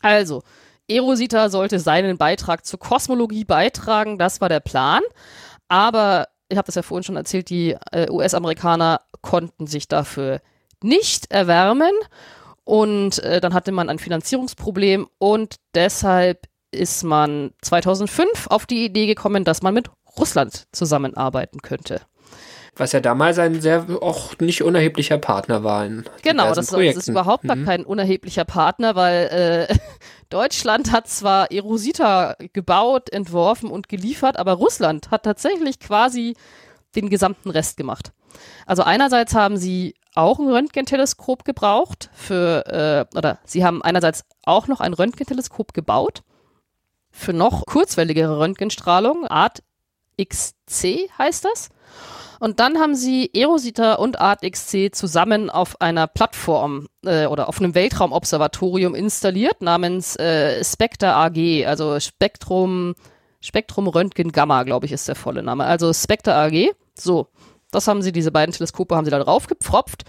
[0.00, 0.42] Also,
[0.88, 5.02] Erosita sollte seinen Beitrag zur Kosmologie beitragen, das war der Plan.
[5.68, 10.40] Aber, ich habe das ja vorhin schon erzählt, die äh, US-Amerikaner konnten sich dafür
[10.82, 11.92] nicht erwärmen.
[12.64, 19.06] Und äh, dann hatte man ein Finanzierungsproblem und deshalb ist man 2005 auf die Idee
[19.06, 22.00] gekommen, dass man mit Russland zusammenarbeiten könnte.
[22.76, 27.08] Was ja damals ein sehr auch nicht unerheblicher Partner war in Genau, das, das ist
[27.08, 27.64] überhaupt gar Mhm.
[27.66, 29.74] kein unerheblicher Partner, weil äh,
[30.32, 36.34] Deutschland hat zwar Erosita gebaut, entworfen und geliefert, aber Russland hat tatsächlich quasi
[36.96, 38.12] den gesamten Rest gemacht.
[38.66, 42.66] Also einerseits haben sie auch ein Röntgenteleskop gebraucht für,
[43.12, 46.22] äh, oder sie haben einerseits auch noch ein Röntgenteleskop gebaut
[47.10, 49.62] für noch kurzwelligere Röntgenstrahlung, Art
[50.20, 51.70] XC heißt das.
[52.40, 57.76] Und dann haben sie Erosita und ArtXC zusammen auf einer Plattform äh, oder auf einem
[57.76, 62.94] Weltraumobservatorium installiert namens äh, Spectre AG, also Spektrum,
[63.40, 65.64] Spektrum Röntgen Gamma, glaube ich, ist der volle Name.
[65.64, 66.74] Also Spectre AG.
[66.98, 67.28] So,
[67.70, 70.02] das haben sie, diese beiden Teleskope haben sie da drauf gepfropft.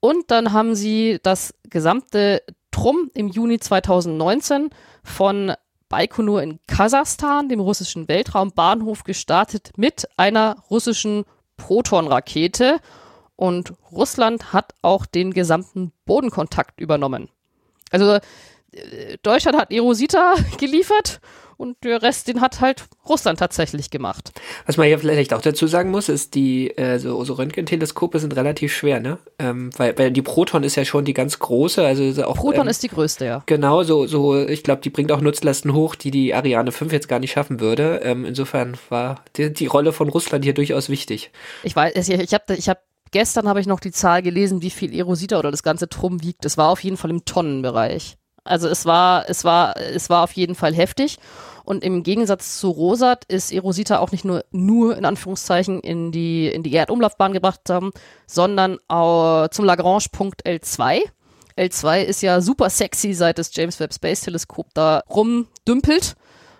[0.00, 2.42] Und dann haben sie das gesamte
[2.72, 4.70] Trum im Juni 2019
[5.02, 5.52] von
[5.88, 11.24] Baikonur in Kasachstan, dem russischen Weltraumbahnhof, gestartet mit einer russischen
[11.56, 12.80] Proton-Rakete.
[13.36, 17.28] Und Russland hat auch den gesamten Bodenkontakt übernommen.
[17.90, 18.18] Also
[19.22, 21.20] Deutschland hat Erosita geliefert
[21.56, 24.32] und der Rest, den hat halt Russland tatsächlich gemacht.
[24.66, 28.36] Was man hier vielleicht auch dazu sagen muss, ist, die äh, so, so Röntgenteleskope sind
[28.36, 29.18] relativ schwer, ne?
[29.38, 32.68] Ähm, weil, weil die Proton ist ja schon die ganz große, also auch Proton ähm,
[32.68, 33.42] ist die größte, ja.
[33.46, 37.08] Genau, so, so, ich glaube, die bringt auch Nutzlasten hoch, die die Ariane 5 jetzt
[37.08, 38.00] gar nicht schaffen würde.
[38.02, 41.30] Ähm, insofern war die, die Rolle von Russland hier durchaus wichtig.
[41.62, 44.94] Ich weiß, ich, habe ich hab, gestern habe ich noch die Zahl gelesen, wie viel
[44.94, 46.44] Erosita oder das ganze Trum wiegt.
[46.44, 48.18] Es war auf jeden Fall im Tonnenbereich.
[48.46, 51.18] Also es war, es war, es war auf jeden Fall heftig.
[51.64, 56.46] Und im Gegensatz zu Rosat ist Erosita auch nicht nur, nur in Anführungszeichen in die,
[56.48, 57.90] in die Erdumlaufbahn gebracht haben,
[58.26, 61.00] sondern auch zum Lagrange-Punkt L2.
[61.58, 66.14] L2 ist ja super sexy, seit das James Webb Space Teleskop da rumdümpelt.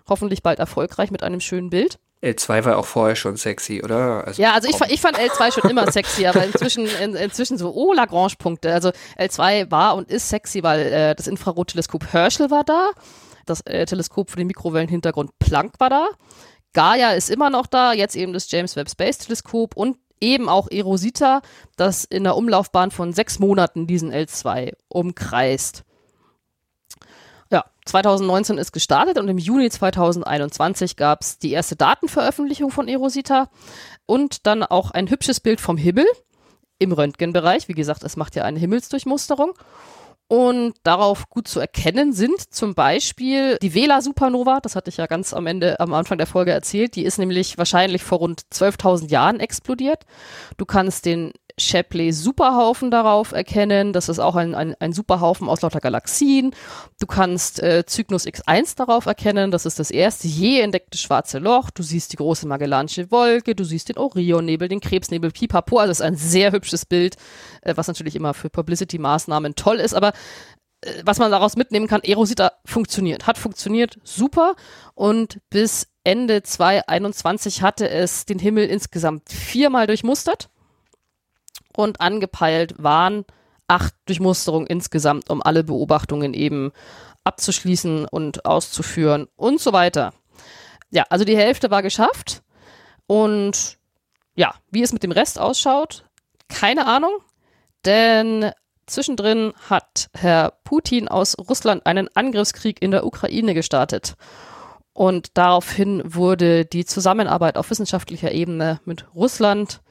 [0.08, 1.98] Hoffentlich bald erfolgreich mit einem schönen Bild.
[2.26, 4.26] L2 war auch vorher schon sexy, oder?
[4.26, 7.72] Also, Ja, also ich, ich fand L2 schon immer sexy, aber inzwischen, in, inzwischen so,
[7.72, 8.72] oh, Lagrange-Punkte.
[8.72, 12.90] Also L2 war und ist sexy, weil äh, das Infrarotteleskop Herschel war da,
[13.46, 16.08] das äh, Teleskop für den Mikrowellenhintergrund Planck war da,
[16.72, 20.70] Gaia ist immer noch da, jetzt eben das James Webb Space Teleskop und eben auch
[20.70, 21.40] Erosita,
[21.76, 25.85] das in der Umlaufbahn von sechs Monaten diesen L2 umkreist.
[27.86, 33.48] Ja, 2019 ist gestartet und im Juni 2021 gab es die erste Datenveröffentlichung von Erosita
[34.06, 36.06] und dann auch ein hübsches Bild vom Himmel
[36.78, 37.68] im Röntgenbereich.
[37.68, 39.52] Wie gesagt, es macht ja eine Himmelsdurchmusterung.
[40.28, 45.06] Und darauf gut zu erkennen sind zum Beispiel die Vela Supernova, das hatte ich ja
[45.06, 49.08] ganz am Ende, am Anfang der Folge erzählt, die ist nämlich wahrscheinlich vor rund 12.000
[49.08, 50.04] Jahren explodiert.
[50.56, 55.62] Du kannst den Shapley Superhaufen darauf erkennen, das ist auch ein, ein, ein Superhaufen aus
[55.62, 56.54] lauter Galaxien.
[57.00, 61.70] Du kannst äh, Cygnus X1 darauf erkennen, das ist das erste je entdeckte schwarze Loch.
[61.70, 66.00] Du siehst die große Magellanische Wolke, du siehst den Orionnebel, den Krebsnebel, Pipapo, also es
[66.00, 67.16] ist ein sehr hübsches Bild,
[67.62, 70.12] äh, was natürlich immer für Publicity-Maßnahmen toll ist, aber
[70.82, 74.56] äh, was man daraus mitnehmen kann, Erosita funktioniert, hat funktioniert, super.
[74.94, 80.50] Und bis Ende 2021 hatte es den Himmel insgesamt viermal durchmustert
[81.76, 83.24] und angepeilt waren
[83.68, 86.72] acht Durchmusterungen insgesamt, um alle Beobachtungen eben
[87.24, 90.12] abzuschließen und auszuführen und so weiter.
[90.90, 92.42] Ja, also die Hälfte war geschafft
[93.06, 93.78] und
[94.36, 96.04] ja, wie es mit dem Rest ausschaut,
[96.48, 97.12] keine Ahnung,
[97.84, 98.52] denn
[98.86, 104.14] zwischendrin hat Herr Putin aus Russland einen Angriffskrieg in der Ukraine gestartet.
[104.92, 109.82] Und daraufhin wurde die Zusammenarbeit auf wissenschaftlicher Ebene mit Russland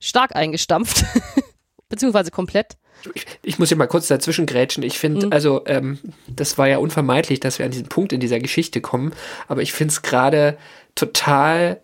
[0.00, 1.04] stark eingestampft,
[1.88, 2.76] beziehungsweise komplett.
[3.14, 4.82] Ich, ich muss hier mal kurz dazwischen grätschen.
[4.82, 5.32] Ich finde, Mhm.
[5.32, 9.12] also, ähm, das war ja unvermeidlich, dass wir an diesen Punkt in dieser Geschichte kommen.
[9.48, 10.58] Aber ich finde es gerade
[10.94, 11.80] total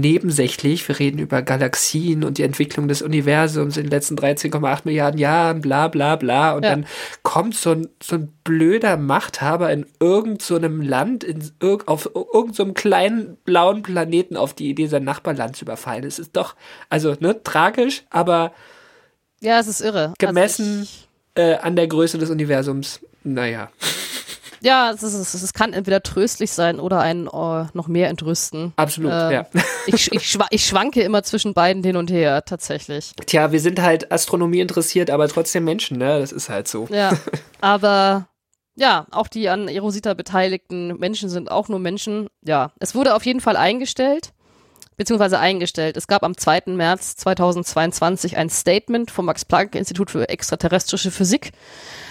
[0.00, 0.86] nebensächlich.
[0.88, 5.60] Wir reden über Galaxien und die Entwicklung des Universums in den letzten 13,8 Milliarden Jahren,
[5.60, 6.52] bla bla bla.
[6.54, 6.70] Und Ja.
[6.70, 6.86] dann
[7.22, 12.06] kommt so ein, so ein blöder Machthaber in irgendeinem so einem Land, in, irg- auf
[12.14, 16.04] irgendeinem so einem kleinen blauen Planeten auf die Idee, sein Nachbarland zu überfallen.
[16.04, 16.54] Es ist doch,
[16.88, 18.52] also, ne, tragisch, aber
[19.40, 20.14] Ja, es ist irre.
[20.18, 20.86] Gemessen-
[21.34, 23.70] Also äh, an der Größe des Universums, naja.
[24.60, 28.72] Ja, es, ist, es kann entweder tröstlich sein oder einen äh, noch mehr entrüsten.
[28.76, 29.46] Absolut, Ähm, ja.
[29.86, 33.12] Ich, ich, schwa ich schwanke immer zwischen beiden hin und her, tatsächlich.
[33.26, 36.18] Tja, wir sind halt Astronomie interessiert, aber trotzdem Menschen, ne?
[36.18, 36.88] Das ist halt so.
[36.90, 37.12] Ja,
[37.60, 38.26] aber
[38.74, 42.28] ja, auch die an Erosita beteiligten Menschen sind auch nur Menschen.
[42.44, 44.32] Ja, es wurde auf jeden Fall eingestellt,
[44.96, 45.96] beziehungsweise eingestellt.
[45.96, 46.62] Es gab am 2.
[46.66, 51.52] März 2022 ein Statement vom Max-Planck-Institut für extraterrestrische Physik.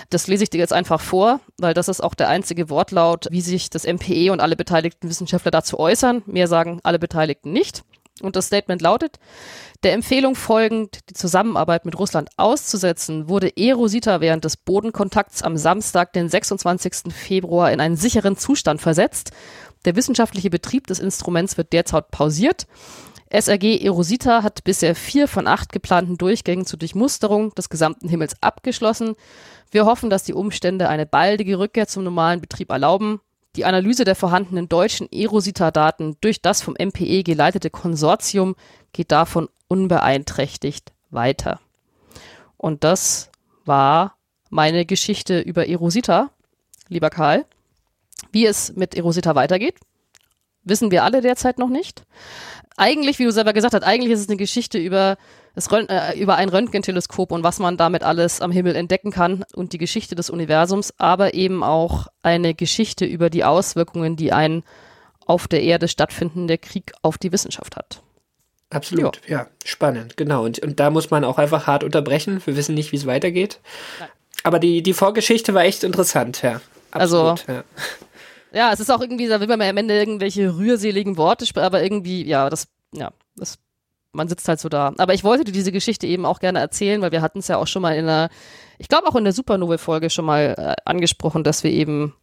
[0.10, 3.42] Das lese ich dir jetzt einfach vor, weil das ist auch der einzige Wortlaut, wie
[3.42, 6.24] sich das MPE und alle beteiligten Wissenschaftler dazu äußern.
[6.26, 7.84] Mehr sagen alle Beteiligten nicht.
[8.22, 9.20] Und das Statement lautet,
[9.84, 16.14] der Empfehlung folgend, die Zusammenarbeit mit Russland auszusetzen, wurde Erosita während des Bodenkontakts am Samstag,
[16.14, 17.14] den 26.
[17.14, 19.32] Februar, in einen sicheren Zustand versetzt.
[19.84, 22.68] Der wissenschaftliche Betrieb des Instruments wird derzeit pausiert.
[23.36, 29.16] SRG Erosita hat bisher vier von acht geplanten Durchgängen zur Durchmusterung des gesamten Himmels abgeschlossen.
[29.72, 33.20] Wir hoffen, dass die Umstände eine baldige Rückkehr zum normalen Betrieb erlauben.
[33.58, 38.56] Die Analyse der vorhandenen deutschen Erosita-Daten durch das vom MPE geleitete Konsortium
[38.94, 41.60] geht davon unbeeinträchtigt weiter.
[42.58, 43.32] Und das
[43.66, 44.16] war
[44.50, 46.30] meine Geschichte über Erosita,
[46.88, 47.46] lieber Karl.
[48.32, 49.76] Wie es mit Erosita weitergeht,
[50.66, 52.04] wissen wir alle derzeit noch nicht.
[52.78, 55.16] Eigentlich, wie du selber gesagt hast, eigentlich ist es eine Geschichte über,
[55.54, 59.46] das Rönt äh, über ein Röntgenteleskop und was man damit alles am Himmel entdecken kann
[59.54, 64.64] und die Geschichte des Universums, aber eben auch eine Geschichte über die Auswirkungen, die ein
[65.26, 68.02] auf der Erde stattfindender Krieg auf die Wissenschaft hat.
[68.70, 70.44] Absolut, ja, ja spannend, genau.
[70.44, 72.42] Und, und da muss man auch einfach hart unterbrechen.
[72.46, 73.60] Wir wissen nicht, wie es weitergeht.
[74.00, 74.10] Nein.
[74.44, 76.62] Aber die, die Vorgeschichte war echt interessant, ja.
[76.92, 77.64] Absolut, also, ja.
[78.56, 78.72] Ja.
[78.74, 82.50] es ist auch irgendwie, da will man am Ende irgendwelche rührseligen Worte, aber irgendwie, ja,
[82.50, 83.58] das, ja, das,
[84.12, 84.94] man sitzt halt so da.
[84.98, 87.58] Aber ich wollte dir diese Geschichte eben auch gerne erzählen, weil wir hatten es ja
[87.58, 88.30] auch schon mal in einer,
[88.78, 92.16] ich glaube auch in der Supernovae-Folge schon mal äh, angesprochen, dass wir eben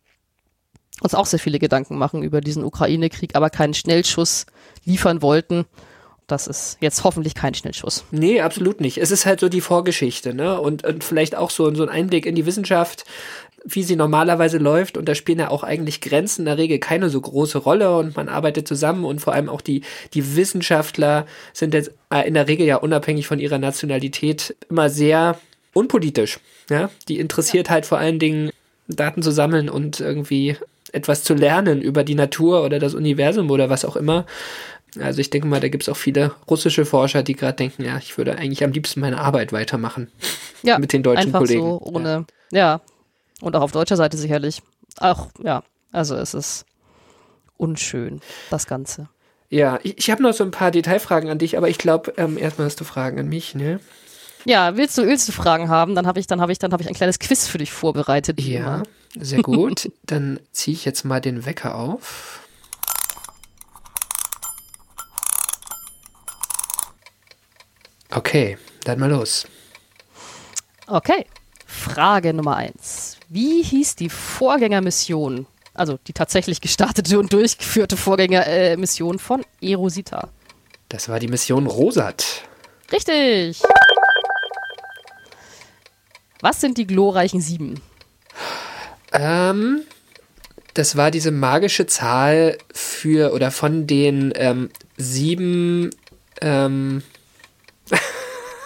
[1.00, 4.46] uns auch sehr viele Gedanken machen über diesen Ukraine-Krieg, aber keinen Schnellschuss
[4.84, 5.66] liefern wollten
[6.32, 8.04] das ist jetzt hoffentlich kein Schnellschuss.
[8.10, 8.98] Nee, absolut nicht.
[8.98, 10.60] Es ist halt so die Vorgeschichte, ne?
[10.60, 13.04] Und, und vielleicht auch so, so ein Einblick in die Wissenschaft,
[13.64, 14.96] wie sie normalerweise läuft.
[14.96, 18.16] Und da spielen ja auch eigentlich Grenzen in der Regel keine so große Rolle und
[18.16, 19.82] man arbeitet zusammen und vor allem auch die,
[20.14, 25.38] die Wissenschaftler sind jetzt äh, in der Regel ja unabhängig von ihrer Nationalität immer sehr
[25.74, 26.38] unpolitisch.
[26.68, 26.90] Ja?
[27.08, 27.74] Die interessiert ja.
[27.74, 28.50] halt vor allen Dingen
[28.88, 30.56] Daten zu sammeln und irgendwie
[30.92, 34.26] etwas zu lernen über die Natur oder das Universum oder was auch immer.
[35.00, 37.96] Also ich denke mal, da gibt es auch viele russische Forscher, die gerade denken, ja,
[37.98, 40.11] ich würde eigentlich am liebsten meine Arbeit weitermachen.
[40.62, 41.61] Ja, mit den deutschen einfach Kollegen.
[41.62, 42.59] So ohne, ja.
[42.59, 42.81] ja.
[43.40, 44.62] Und auch auf deutscher Seite sicherlich.
[44.98, 46.66] Auch, ja, also es ist
[47.57, 49.09] unschön, das Ganze.
[49.48, 52.38] Ja, ich, ich habe noch so ein paar Detailfragen an dich, aber ich glaube, ähm,
[52.38, 53.81] erstmal hast du Fragen an mich, ne?
[54.44, 55.94] Ja, willst du, willst du Fragen haben?
[55.94, 58.40] Dann habe ich, dann habe ich, dann habe ich ein kleines Quiz für dich vorbereitet.
[58.40, 58.83] Ja, immer.
[59.20, 59.90] sehr gut.
[60.07, 62.41] dann ziehe ich jetzt mal den Wecker auf.
[68.14, 69.46] Okay, dann mal los.
[70.87, 71.27] Okay.
[71.66, 73.16] Frage Nummer eins.
[73.29, 80.29] Wie hieß die Vorgängermission, also die tatsächlich gestartete und durchgeführte Vorgängermission von Erosita?
[80.90, 82.42] Das war die Mission Rosat.
[82.92, 83.62] Richtig.
[86.40, 87.81] Was sind die glorreichen sieben?
[89.12, 89.83] Ähm,
[90.75, 95.90] das war diese magische Zahl für oder von den ähm, sieben
[96.42, 97.03] ähm,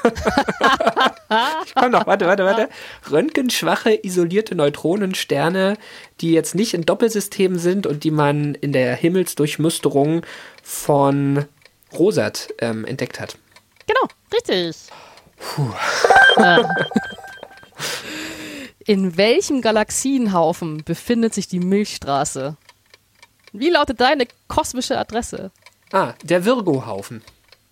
[1.66, 2.68] ich komme noch, warte, warte, warte.
[3.10, 5.76] Röntgenschwache, isolierte Neutronensterne,
[6.20, 10.22] die jetzt nicht in Doppelsystemen sind und die man in der Himmelsdurchmusterung
[10.62, 11.46] von
[11.92, 13.36] Rosat ähm, entdeckt hat.
[13.86, 14.76] Genau, richtig.
[15.36, 15.72] Puh.
[18.86, 22.56] In welchem Galaxienhaufen befindet sich die Milchstraße?
[23.52, 25.50] Wie lautet deine kosmische Adresse?
[25.92, 27.22] Ah, der Virgo-Haufen.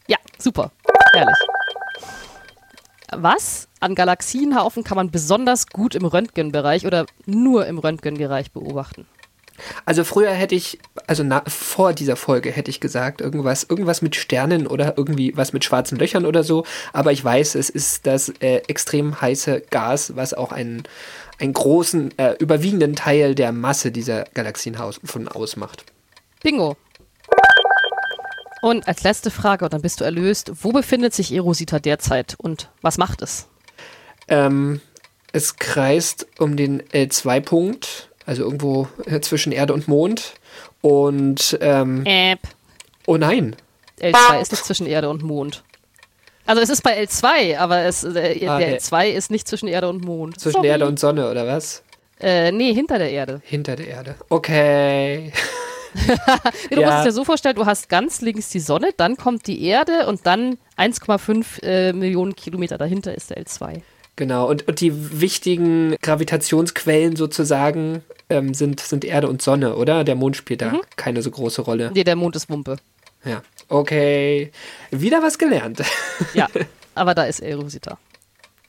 [0.06, 0.72] Ja, super.
[1.12, 1.36] Herrlich.
[3.18, 9.06] Was an Galaxienhaufen kann man besonders gut im Röntgenbereich oder nur im Röntgenbereich beobachten?
[9.84, 14.16] Also früher hätte ich, also na, vor dieser Folge hätte ich gesagt, irgendwas, irgendwas mit
[14.16, 16.64] Sternen oder irgendwie was mit schwarzen Löchern oder so.
[16.92, 20.82] Aber ich weiß, es ist das äh, extrem heiße Gas, was auch einen,
[21.38, 25.84] einen großen, äh, überwiegenden Teil der Masse dieser Galaxienhaufen ausmacht.
[26.42, 26.76] Bingo.
[28.64, 32.70] Und als letzte Frage, und dann bist du erlöst, wo befindet sich Erosita derzeit und
[32.80, 33.46] was macht es?
[34.26, 34.80] Ähm,
[35.32, 40.32] es kreist um den L2-Punkt, also irgendwo äh, zwischen Erde und Mond.
[40.80, 42.38] Und ähm, Äp.
[43.06, 43.54] Oh nein.
[44.00, 45.62] L2 ist nicht zwischen Erde und Mond.
[46.46, 49.90] Also es ist bei L2, aber es, äh, ah, der L2 ist nicht zwischen Erde
[49.90, 50.40] und Mond.
[50.40, 50.68] Zwischen Sorry.
[50.68, 51.82] Erde und Sonne, oder was?
[52.18, 53.42] Äh, nee, hinter der Erde.
[53.44, 54.14] Hinter der Erde.
[54.30, 55.34] Okay.
[56.70, 56.86] du ja.
[56.86, 60.06] musst es dir so vorstellen, du hast ganz links die Sonne, dann kommt die Erde
[60.06, 63.80] und dann 1,5 äh, Millionen Kilometer dahinter ist der L2.
[64.16, 70.04] Genau, und, und die wichtigen Gravitationsquellen sozusagen ähm, sind, sind Erde und Sonne, oder?
[70.04, 71.90] Der Mond spielt da keine so große Rolle.
[71.92, 72.76] Nee, der Mond ist Wumpe.
[73.24, 73.42] Ja.
[73.68, 74.52] Okay.
[74.90, 75.82] Wieder was gelernt.
[76.34, 76.48] Ja,
[76.94, 77.98] aber da ist Erosita.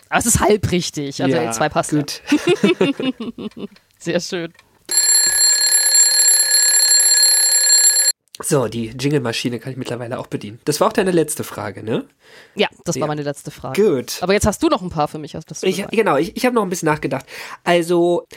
[0.10, 1.22] Aber es ist halb richtig.
[1.22, 1.92] Also ja, zwei passt.
[1.92, 2.22] Gut.
[2.32, 3.66] Ja.
[4.00, 4.54] Sehr schön.
[8.42, 10.60] So, die Jingle-Maschine kann ich mittlerweile auch bedienen.
[10.66, 12.06] Das war auch deine letzte Frage, ne?
[12.56, 13.02] Ja, das Ja.
[13.02, 13.82] war meine letzte Frage.
[13.96, 14.18] Gut.
[14.22, 15.36] Aber jetzt hast du noch ein paar für mich.
[15.36, 15.94] Hast das du Ich, gesagt.
[15.94, 17.26] genau, ich, ich habe noch ein bisschen nachgedacht.
[17.64, 18.28] Also,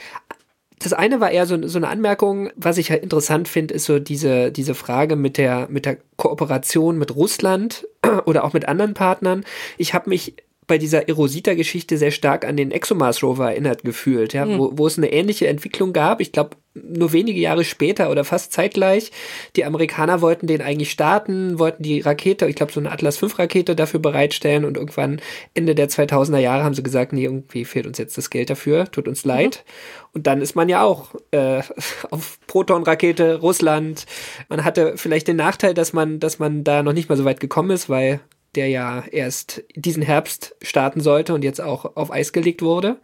[0.78, 3.99] das eine war eher so, so eine Anmerkung, was ich halt interessant finde, ist so
[3.99, 7.84] diese, diese Frage mit der, mit der Kooperation mit Russland
[8.26, 9.44] oder auch mit anderen Partnern.
[9.78, 10.34] Ich habe mich
[10.69, 15.11] bei dieser Erosita-Geschichte sehr stark an den ExoMars-Rover erinnert gefühlt, ja, wo, wo es eine
[15.11, 16.21] ähnliche Entwicklung gab.
[16.21, 19.11] Ich glaube, nur wenige Jahre später oder fast zeitgleich.
[19.57, 23.75] Die Amerikaner wollten den eigentlich starten, wollten die Rakete, ich glaube, so eine Atlas V-Rakete
[23.75, 25.21] dafür bereitstellen und irgendwann
[25.55, 28.91] Ende der 2000er Jahre haben sie gesagt, nee, irgendwie fehlt uns jetzt das Geld dafür,
[28.91, 29.64] tut uns leid.
[30.12, 31.62] Und dann ist man ja auch äh,
[32.11, 34.05] auf Proton-Rakete, Russland.
[34.49, 37.41] Man hatte vielleicht den Nachteil, dass man, dass man da noch nicht mal so weit
[37.41, 38.21] gekommen ist, weil
[38.55, 42.99] der ja erst diesen Herbst starten sollte und jetzt auch auf Eis gelegt wurde.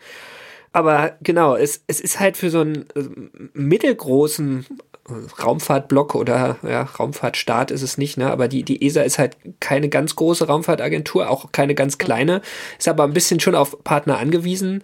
[0.72, 3.04] Aber genau, es, es ist halt für so einen äh,
[3.52, 4.66] mittelgroßen
[5.08, 8.28] äh, Raumfahrtblock oder ja, Raumfahrtstaat ist es nicht, ne?
[8.28, 12.42] Aber die, die ESA ist halt keine ganz große Raumfahrtagentur, auch keine ganz kleine,
[12.76, 14.82] ist aber ein bisschen schon auf Partner angewiesen.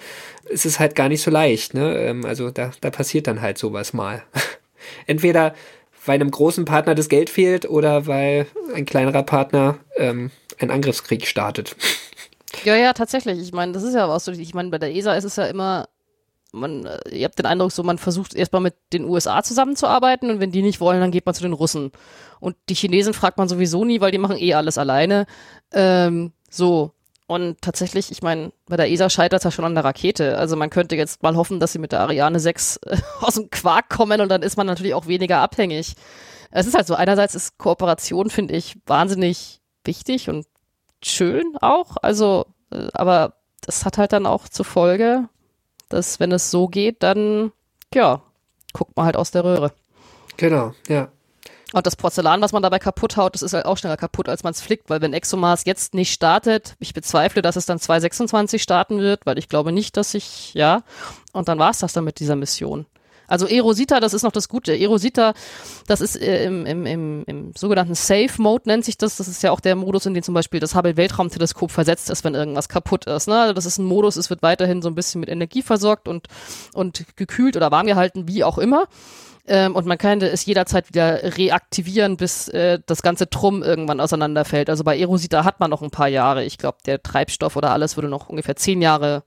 [0.49, 1.97] Es ist halt gar nicht so leicht, ne?
[1.97, 4.23] Ähm, Also da, da passiert dann halt sowas mal.
[5.09, 5.55] Entweder
[6.07, 10.31] weil einem großen Partner das Geld fehlt oder weil ein kleinerer Partner ähm,
[10.61, 11.77] einen Angriffskrieg startet.
[12.65, 13.39] Ja, ja, tatsächlich.
[13.39, 14.33] Ich meine, das ist ja auch so.
[14.33, 15.89] Ich meine, bei der ESA ist es ja immer,
[16.53, 20.41] man, äh, ihr habt den Eindruck, so man versucht erstmal mit den USA zusammenzuarbeiten und
[20.41, 21.93] wenn die nicht wollen, dann geht man zu den Russen.
[22.41, 25.27] Und die Chinesen fragt man sowieso nie, weil die machen eh alles alleine.
[25.73, 26.93] Ähm, so.
[27.27, 30.37] Und tatsächlich, ich meine, bei der ESA scheitert es ja schon an der Rakete.
[30.37, 33.51] Also man könnte jetzt mal hoffen, dass sie mit der Ariane 6 äh, aus dem
[33.51, 35.95] Quark kommen und dann ist man natürlich auch weniger abhängig.
[36.51, 40.47] Es ist halt so, einerseits ist Kooperation, finde ich, wahnsinnig wichtig und
[41.03, 41.97] schön auch.
[42.03, 45.29] Also, äh, aber das hat halt dann auch zur Folge,
[45.89, 47.53] dass wenn es so geht, dann,
[47.95, 48.23] ja,
[48.73, 49.73] guckt man halt aus der Röhre.
[50.37, 51.09] Genau, ja.
[51.73, 54.43] Und das Porzellan, was man dabei kaputt haut, das ist halt auch schneller kaputt, als
[54.43, 58.61] man es flickt, weil wenn ExoMars jetzt nicht startet, ich bezweifle, dass es dann 2026
[58.61, 60.83] starten wird, weil ich glaube nicht, dass ich, ja,
[61.33, 62.87] und dann war es das dann mit dieser Mission.
[63.31, 64.77] Also Erosita, das ist noch das Gute.
[64.77, 65.35] Erosita,
[65.87, 69.17] das ist äh, im, im, im, im sogenannten Safe Mode nennt sich das.
[69.17, 72.25] Das ist ja auch der Modus, in den zum Beispiel das Hubble Weltraumteleskop versetzt ist,
[72.25, 73.29] wenn irgendwas kaputt ist.
[73.29, 73.41] Ne?
[73.41, 76.27] Also das ist ein Modus, es wird weiterhin so ein bisschen mit Energie versorgt und,
[76.75, 78.89] und gekühlt oder warm gehalten, wie auch immer.
[79.47, 84.69] Ähm, und man könnte es jederzeit wieder reaktivieren, bis äh, das ganze Trumm irgendwann auseinanderfällt.
[84.69, 86.45] Also bei Erosita hat man noch ein paar Jahre.
[86.45, 89.23] Ich glaube, der Treibstoff oder alles würde noch ungefähr zehn Jahre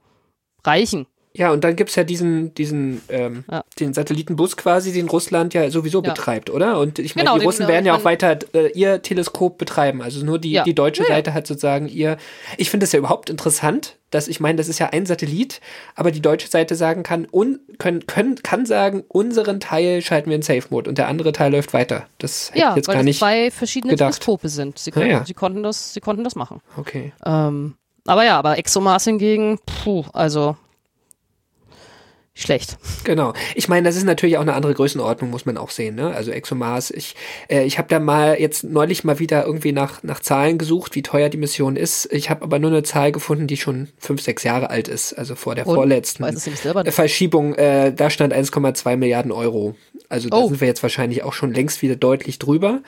[0.65, 1.07] reichen.
[1.35, 3.63] Ja, und dann gibt's ja diesen, diesen, ähm, Ja.
[3.79, 6.11] den Satellitenbus quasi, den Russland ja sowieso Ja.
[6.11, 6.79] betreibt, oder?
[6.79, 10.01] Und ich meine, Genau, die den- Russen werden ja auch weiter äh, ihr Teleskop betreiben.
[10.03, 10.63] Also nur die, Ja.
[10.63, 11.03] die deutsche.
[11.05, 12.17] Seite hat sozusagen ihr.
[12.57, 15.59] Ich finde das ja überhaupt interessant, dass ich meine, das ist ja ein Satellit,
[15.95, 20.35] aber die deutsche Seite sagen kann, un, können, können, kann sagen, unseren Teil schalten wir
[20.35, 22.05] in Safe Mode und der andere Teil läuft weiter.
[22.19, 23.17] Das hätte Ja, ich jetzt weil gar es nicht.
[23.19, 24.13] zwei verschiedene gedacht.
[24.13, 24.77] Teleskope sind.
[24.77, 25.25] Sie, Ah, können, ja.
[25.25, 26.61] sie, konnten das, sie konnten das machen.
[26.77, 27.11] Okay.
[27.25, 27.73] Ähm,
[28.05, 30.57] aber ja, aber ExoMars hingegen, puh, also
[32.35, 32.77] schlecht.
[33.03, 33.33] Genau.
[33.53, 35.95] Ich meine, das ist natürlich auch eine andere Größenordnung, muss man auch sehen.
[35.95, 36.13] Ne?
[36.15, 37.15] Also ExoMars, ich,
[37.47, 41.03] äh, ich habe da mal jetzt neulich mal wieder irgendwie nach, nach Zahlen gesucht, wie
[41.03, 42.11] teuer die Mission ist.
[42.11, 45.35] Ich habe aber nur eine Zahl gefunden, die schon fünf, sechs Jahre alt ist, also
[45.35, 45.75] vor der Und?
[45.75, 46.93] vorletzten nicht.
[46.93, 47.53] Verschiebung.
[47.55, 49.75] Äh, da stand 1,2 Milliarden Euro.
[50.09, 50.47] Also da Oh.
[50.47, 52.81] sind wir jetzt wahrscheinlich auch schon längst wieder deutlich drüber.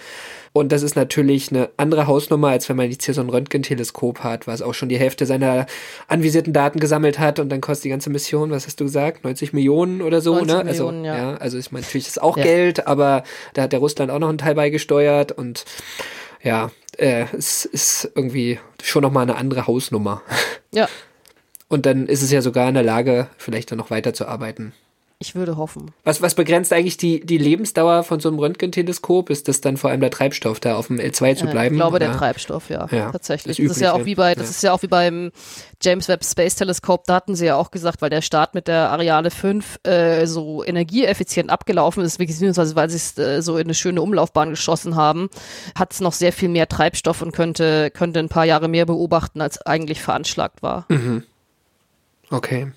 [0.55, 4.23] Und das ist natürlich eine andere Hausnummer, als wenn man jetzt hier so ein Röntgenteleskop
[4.23, 5.65] hat, was auch schon die Hälfte seiner
[6.07, 9.51] anvisierten Daten gesammelt hat und dann kostet die ganze Mission, was hast du gesagt, 90
[9.51, 10.63] Millionen oder so, 90 ne?
[10.63, 11.35] Millionen, also, ja.
[11.35, 12.43] Also ich meine, natürlich ist auch Ja.
[12.43, 15.65] Geld, aber da hat der Russland auch noch einen Teil beigesteuert und
[16.41, 20.21] ja, äh, es ist irgendwie schon nochmal eine andere Hausnummer.
[20.73, 20.87] Ja,
[21.67, 24.71] Und dann ist es ja sogar in der Lage, vielleicht dann noch weiterzuarbeiten.
[25.25, 25.91] Ich würde hoffen.
[26.03, 29.29] Was, was begrenzt eigentlich die, die Lebensdauer von so einem Röntgenteleskop?
[29.29, 31.75] Ist das dann vor allem der Treibstoff, da auf dem L2 zu Äh, bleiben?
[31.75, 32.11] Ich glaube, der?
[32.13, 33.57] Treibstoff, ja, Ja, tatsächlich.
[33.57, 34.49] das Das, ist ja auch wie bei, das Ja.
[34.51, 35.31] ist ja auch wie beim
[35.81, 38.91] James Webb Space Telescope, da hatten sie ja auch gesagt, weil der Start mit der
[38.91, 43.73] Ariane 5 äh, so energieeffizient abgelaufen ist, beziehungsweise weil sie es äh, so in eine
[43.73, 45.29] schöne Umlaufbahn geschossen haben,
[45.77, 49.41] hat es noch sehr viel mehr Treibstoff und könnte, könnte ein paar Jahre mehr beobachten,
[49.41, 50.85] als eigentlich veranschlagt war.
[52.29, 52.71] Okay.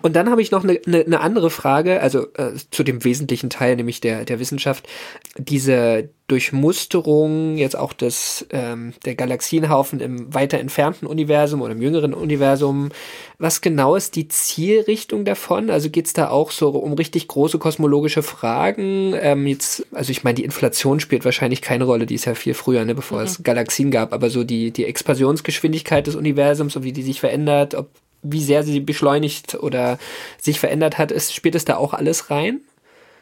[0.00, 3.50] Und dann habe ich noch eine, eine, eine andere Frage, also äh, zu dem wesentlichen
[3.50, 4.88] Teil, nämlich der, der Wissenschaft.
[5.36, 12.14] Diese Durchmusterung jetzt auch des, ähm, der Galaxienhaufen im weiter entfernten Universum oder im jüngeren
[12.14, 12.90] Universum.
[13.38, 15.70] Was genau ist die Zielrichtung davon?
[15.70, 19.14] Also geht es da auch so um richtig große kosmologische Fragen?
[19.20, 22.54] Ähm, jetzt, also ich meine, die Inflation spielt wahrscheinlich keine Rolle, die ist ja viel
[22.54, 23.24] früher, ne, bevor mhm.
[23.24, 27.74] es Galaxien gab, aber so die, die Expansionsgeschwindigkeit des Universums und wie die sich verändert,
[27.74, 27.90] ob
[28.22, 29.98] wie sehr sie beschleunigt oder
[30.40, 32.60] sich verändert hat, ist, spielt es da auch alles rein?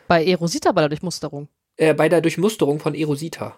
[0.08, 1.48] Bei Erosita bei der Durchmusterung.
[1.76, 3.56] Äh, bei der Durchmusterung von Erosita.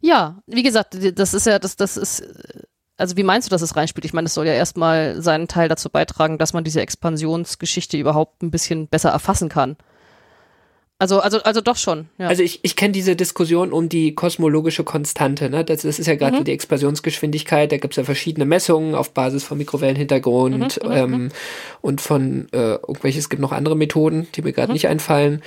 [0.00, 2.22] Ja, wie gesagt, das ist ja, das, das ist,
[2.96, 4.04] also wie meinst du, dass es reinspielt?
[4.04, 8.42] Ich meine, es soll ja erstmal seinen Teil dazu beitragen, dass man diese Expansionsgeschichte überhaupt
[8.42, 9.76] ein bisschen besser erfassen kann.
[11.02, 12.06] Also, also, also doch schon.
[12.16, 12.28] Ja.
[12.28, 15.50] Also ich, ich kenne diese Diskussion um die kosmologische Konstante.
[15.50, 15.64] Ne?
[15.64, 16.44] Das, das ist ja gerade mhm.
[16.44, 17.72] die Expansionsgeschwindigkeit.
[17.72, 21.28] Da gibt es ja verschiedene Messungen auf Basis von Mikrowellenhintergrund mhm, mhm ähm, mhm.
[21.80, 24.74] und von äh, irgendwelches, es gibt noch andere Methoden, die mir gerade mhm.
[24.74, 25.42] nicht einfallen.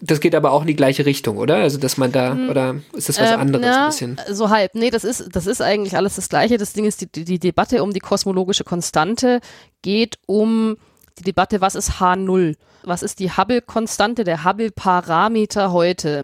[0.00, 1.56] Das geht aber auch in die gleiche Richtung, oder?
[1.56, 2.50] Also, dass man da, mhm.
[2.50, 4.20] oder ist das was ähm, anderes ja, ein bisschen?
[4.30, 4.76] So halb.
[4.76, 6.56] Nee, das ist, das ist eigentlich alles das Gleiche.
[6.56, 9.40] Das Ding ist, die, die Debatte um die kosmologische Konstante
[9.82, 10.76] geht um
[11.18, 12.56] die Debatte, was ist H0?
[12.82, 16.22] Was ist die Hubble-Konstante, der Hubble-Parameter heute?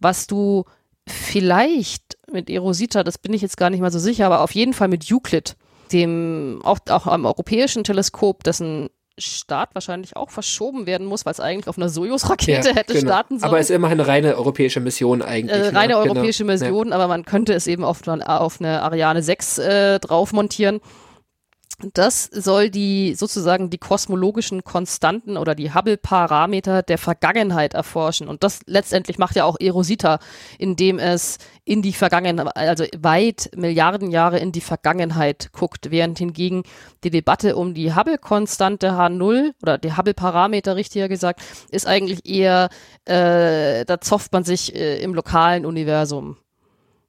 [0.00, 0.64] Was du
[1.06, 4.72] vielleicht mit Erosita, das bin ich jetzt gar nicht mal so sicher, aber auf jeden
[4.72, 5.56] Fall mit Euclid,
[5.92, 8.88] dem auch, auch am europäischen Teleskop, dessen
[9.18, 13.06] Start wahrscheinlich auch verschoben werden muss, weil es eigentlich auf einer Sojus-Rakete ja, hätte genau.
[13.06, 13.50] starten sollen.
[13.50, 15.56] Aber es ist immerhin eine reine europäische Mission eigentlich.
[15.56, 15.74] Äh, ne?
[15.74, 15.98] reine ne?
[15.98, 16.54] europäische genau.
[16.54, 16.94] Mission, ja.
[16.94, 20.80] aber man könnte es eben auf, auf eine Ariane 6 äh, drauf montieren.
[21.94, 28.28] Das soll die sozusagen die kosmologischen Konstanten oder die Hubble-Parameter der Vergangenheit erforschen.
[28.28, 30.18] Und das letztendlich macht ja auch Erosita,
[30.58, 36.64] indem es in die Vergangenheit, also weit Milliarden Jahre in die Vergangenheit guckt, während hingegen
[37.04, 42.68] die Debatte um die Hubble-Konstante H0 oder die Hubble-Parameter, richtiger gesagt, ist eigentlich eher,
[43.06, 46.36] äh, da zofft man sich äh, im lokalen Universum.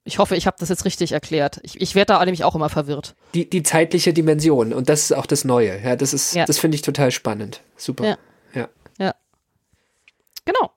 [0.04, 1.60] Ich hoffe, ich habe das jetzt richtig erklärt.
[1.62, 3.14] Ich, ich werde da nämlich auch immer verwirrt.
[3.34, 5.80] Die, die zeitliche Dimension und das ist auch das Neue.
[5.80, 6.44] Ja, das ist, ja.
[6.44, 7.60] das finde ich total spannend.
[7.76, 8.04] Super.
[8.04, 8.18] Ja.
[8.54, 8.68] ja.
[8.98, 9.14] ja.
[10.44, 10.72] Genau.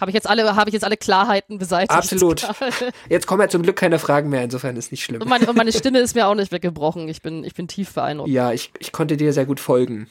[0.00, 1.92] Habe ich jetzt alle, habe ich jetzt alle Klarheiten beseitigt?
[1.92, 2.46] Absolut.
[3.08, 5.22] Jetzt kommen ja zum Glück keine Fragen mehr, insofern ist nicht schlimm.
[5.22, 7.08] Und meine, und meine Stimme ist mir auch nicht weggebrochen.
[7.08, 8.28] Ich bin, ich bin tief beeindruckt.
[8.28, 10.08] Ja, ich, ich konnte dir sehr gut folgen.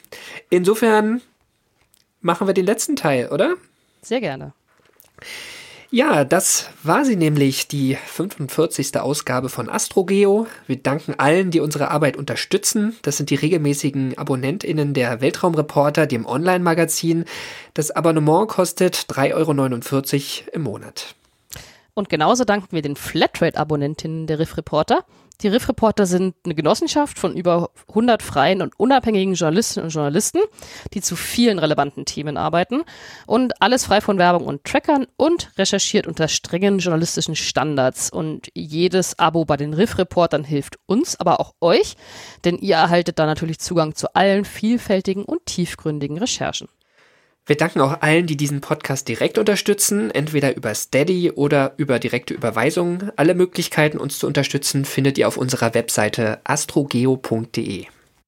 [0.48, 1.20] Insofern
[2.22, 3.56] machen wir den letzten Teil, oder?
[4.00, 4.54] Sehr gerne.
[5.94, 8.98] Ja, das war sie nämlich, die 45.
[8.98, 10.48] Ausgabe von AstroGeo.
[10.66, 12.96] Wir danken allen, die unsere Arbeit unterstützen.
[13.02, 17.26] Das sind die regelmäßigen AbonnentInnen der Weltraumreporter, dem Online-Magazin.
[17.74, 21.14] Das Abonnement kostet 3,49 Euro im Monat.
[21.94, 25.04] Und genauso danken wir den Flatrate-Abonnentinnen der Riff Reporter.
[25.40, 30.40] Die Riff Reporter sind eine Genossenschaft von über 100 freien und unabhängigen Journalistinnen und Journalisten,
[30.92, 32.82] die zu vielen relevanten Themen arbeiten
[33.26, 38.10] und alles frei von Werbung und Trackern und recherchiert unter strengen journalistischen Standards.
[38.10, 41.96] Und jedes Abo bei den Riff Reportern hilft uns, aber auch euch,
[42.44, 46.68] denn ihr erhaltet da natürlich Zugang zu allen vielfältigen und tiefgründigen Recherchen.
[47.46, 52.32] Wir danken auch allen, die diesen Podcast direkt unterstützen, entweder über Steady oder über direkte
[52.32, 53.10] Überweisungen.
[53.16, 57.86] Alle Möglichkeiten, uns zu unterstützen, findet ihr auf unserer Webseite astrogeo.de.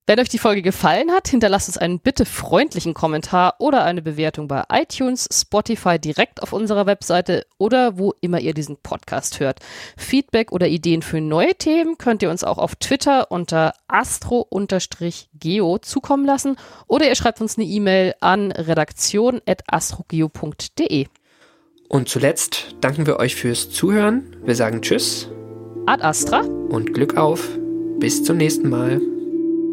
[0.09, 4.47] Wenn euch die Folge gefallen hat, hinterlasst uns einen bitte freundlichen Kommentar oder eine Bewertung
[4.47, 9.59] bei iTunes, Spotify direkt auf unserer Webseite oder wo immer ihr diesen Podcast hört.
[9.97, 16.25] Feedback oder Ideen für neue Themen könnt ihr uns auch auf Twitter unter astro-geo zukommen
[16.25, 16.55] lassen
[16.87, 21.07] oder ihr schreibt uns eine E-Mail an redaktion.astrogeo.de.
[21.89, 24.37] Und zuletzt danken wir euch fürs Zuhören.
[24.45, 25.29] Wir sagen Tschüss.
[25.87, 26.43] Ad Astra.
[26.43, 27.49] Und Glück auf.
[27.99, 29.01] Bis zum nächsten Mal.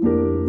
[0.04, 0.43] you.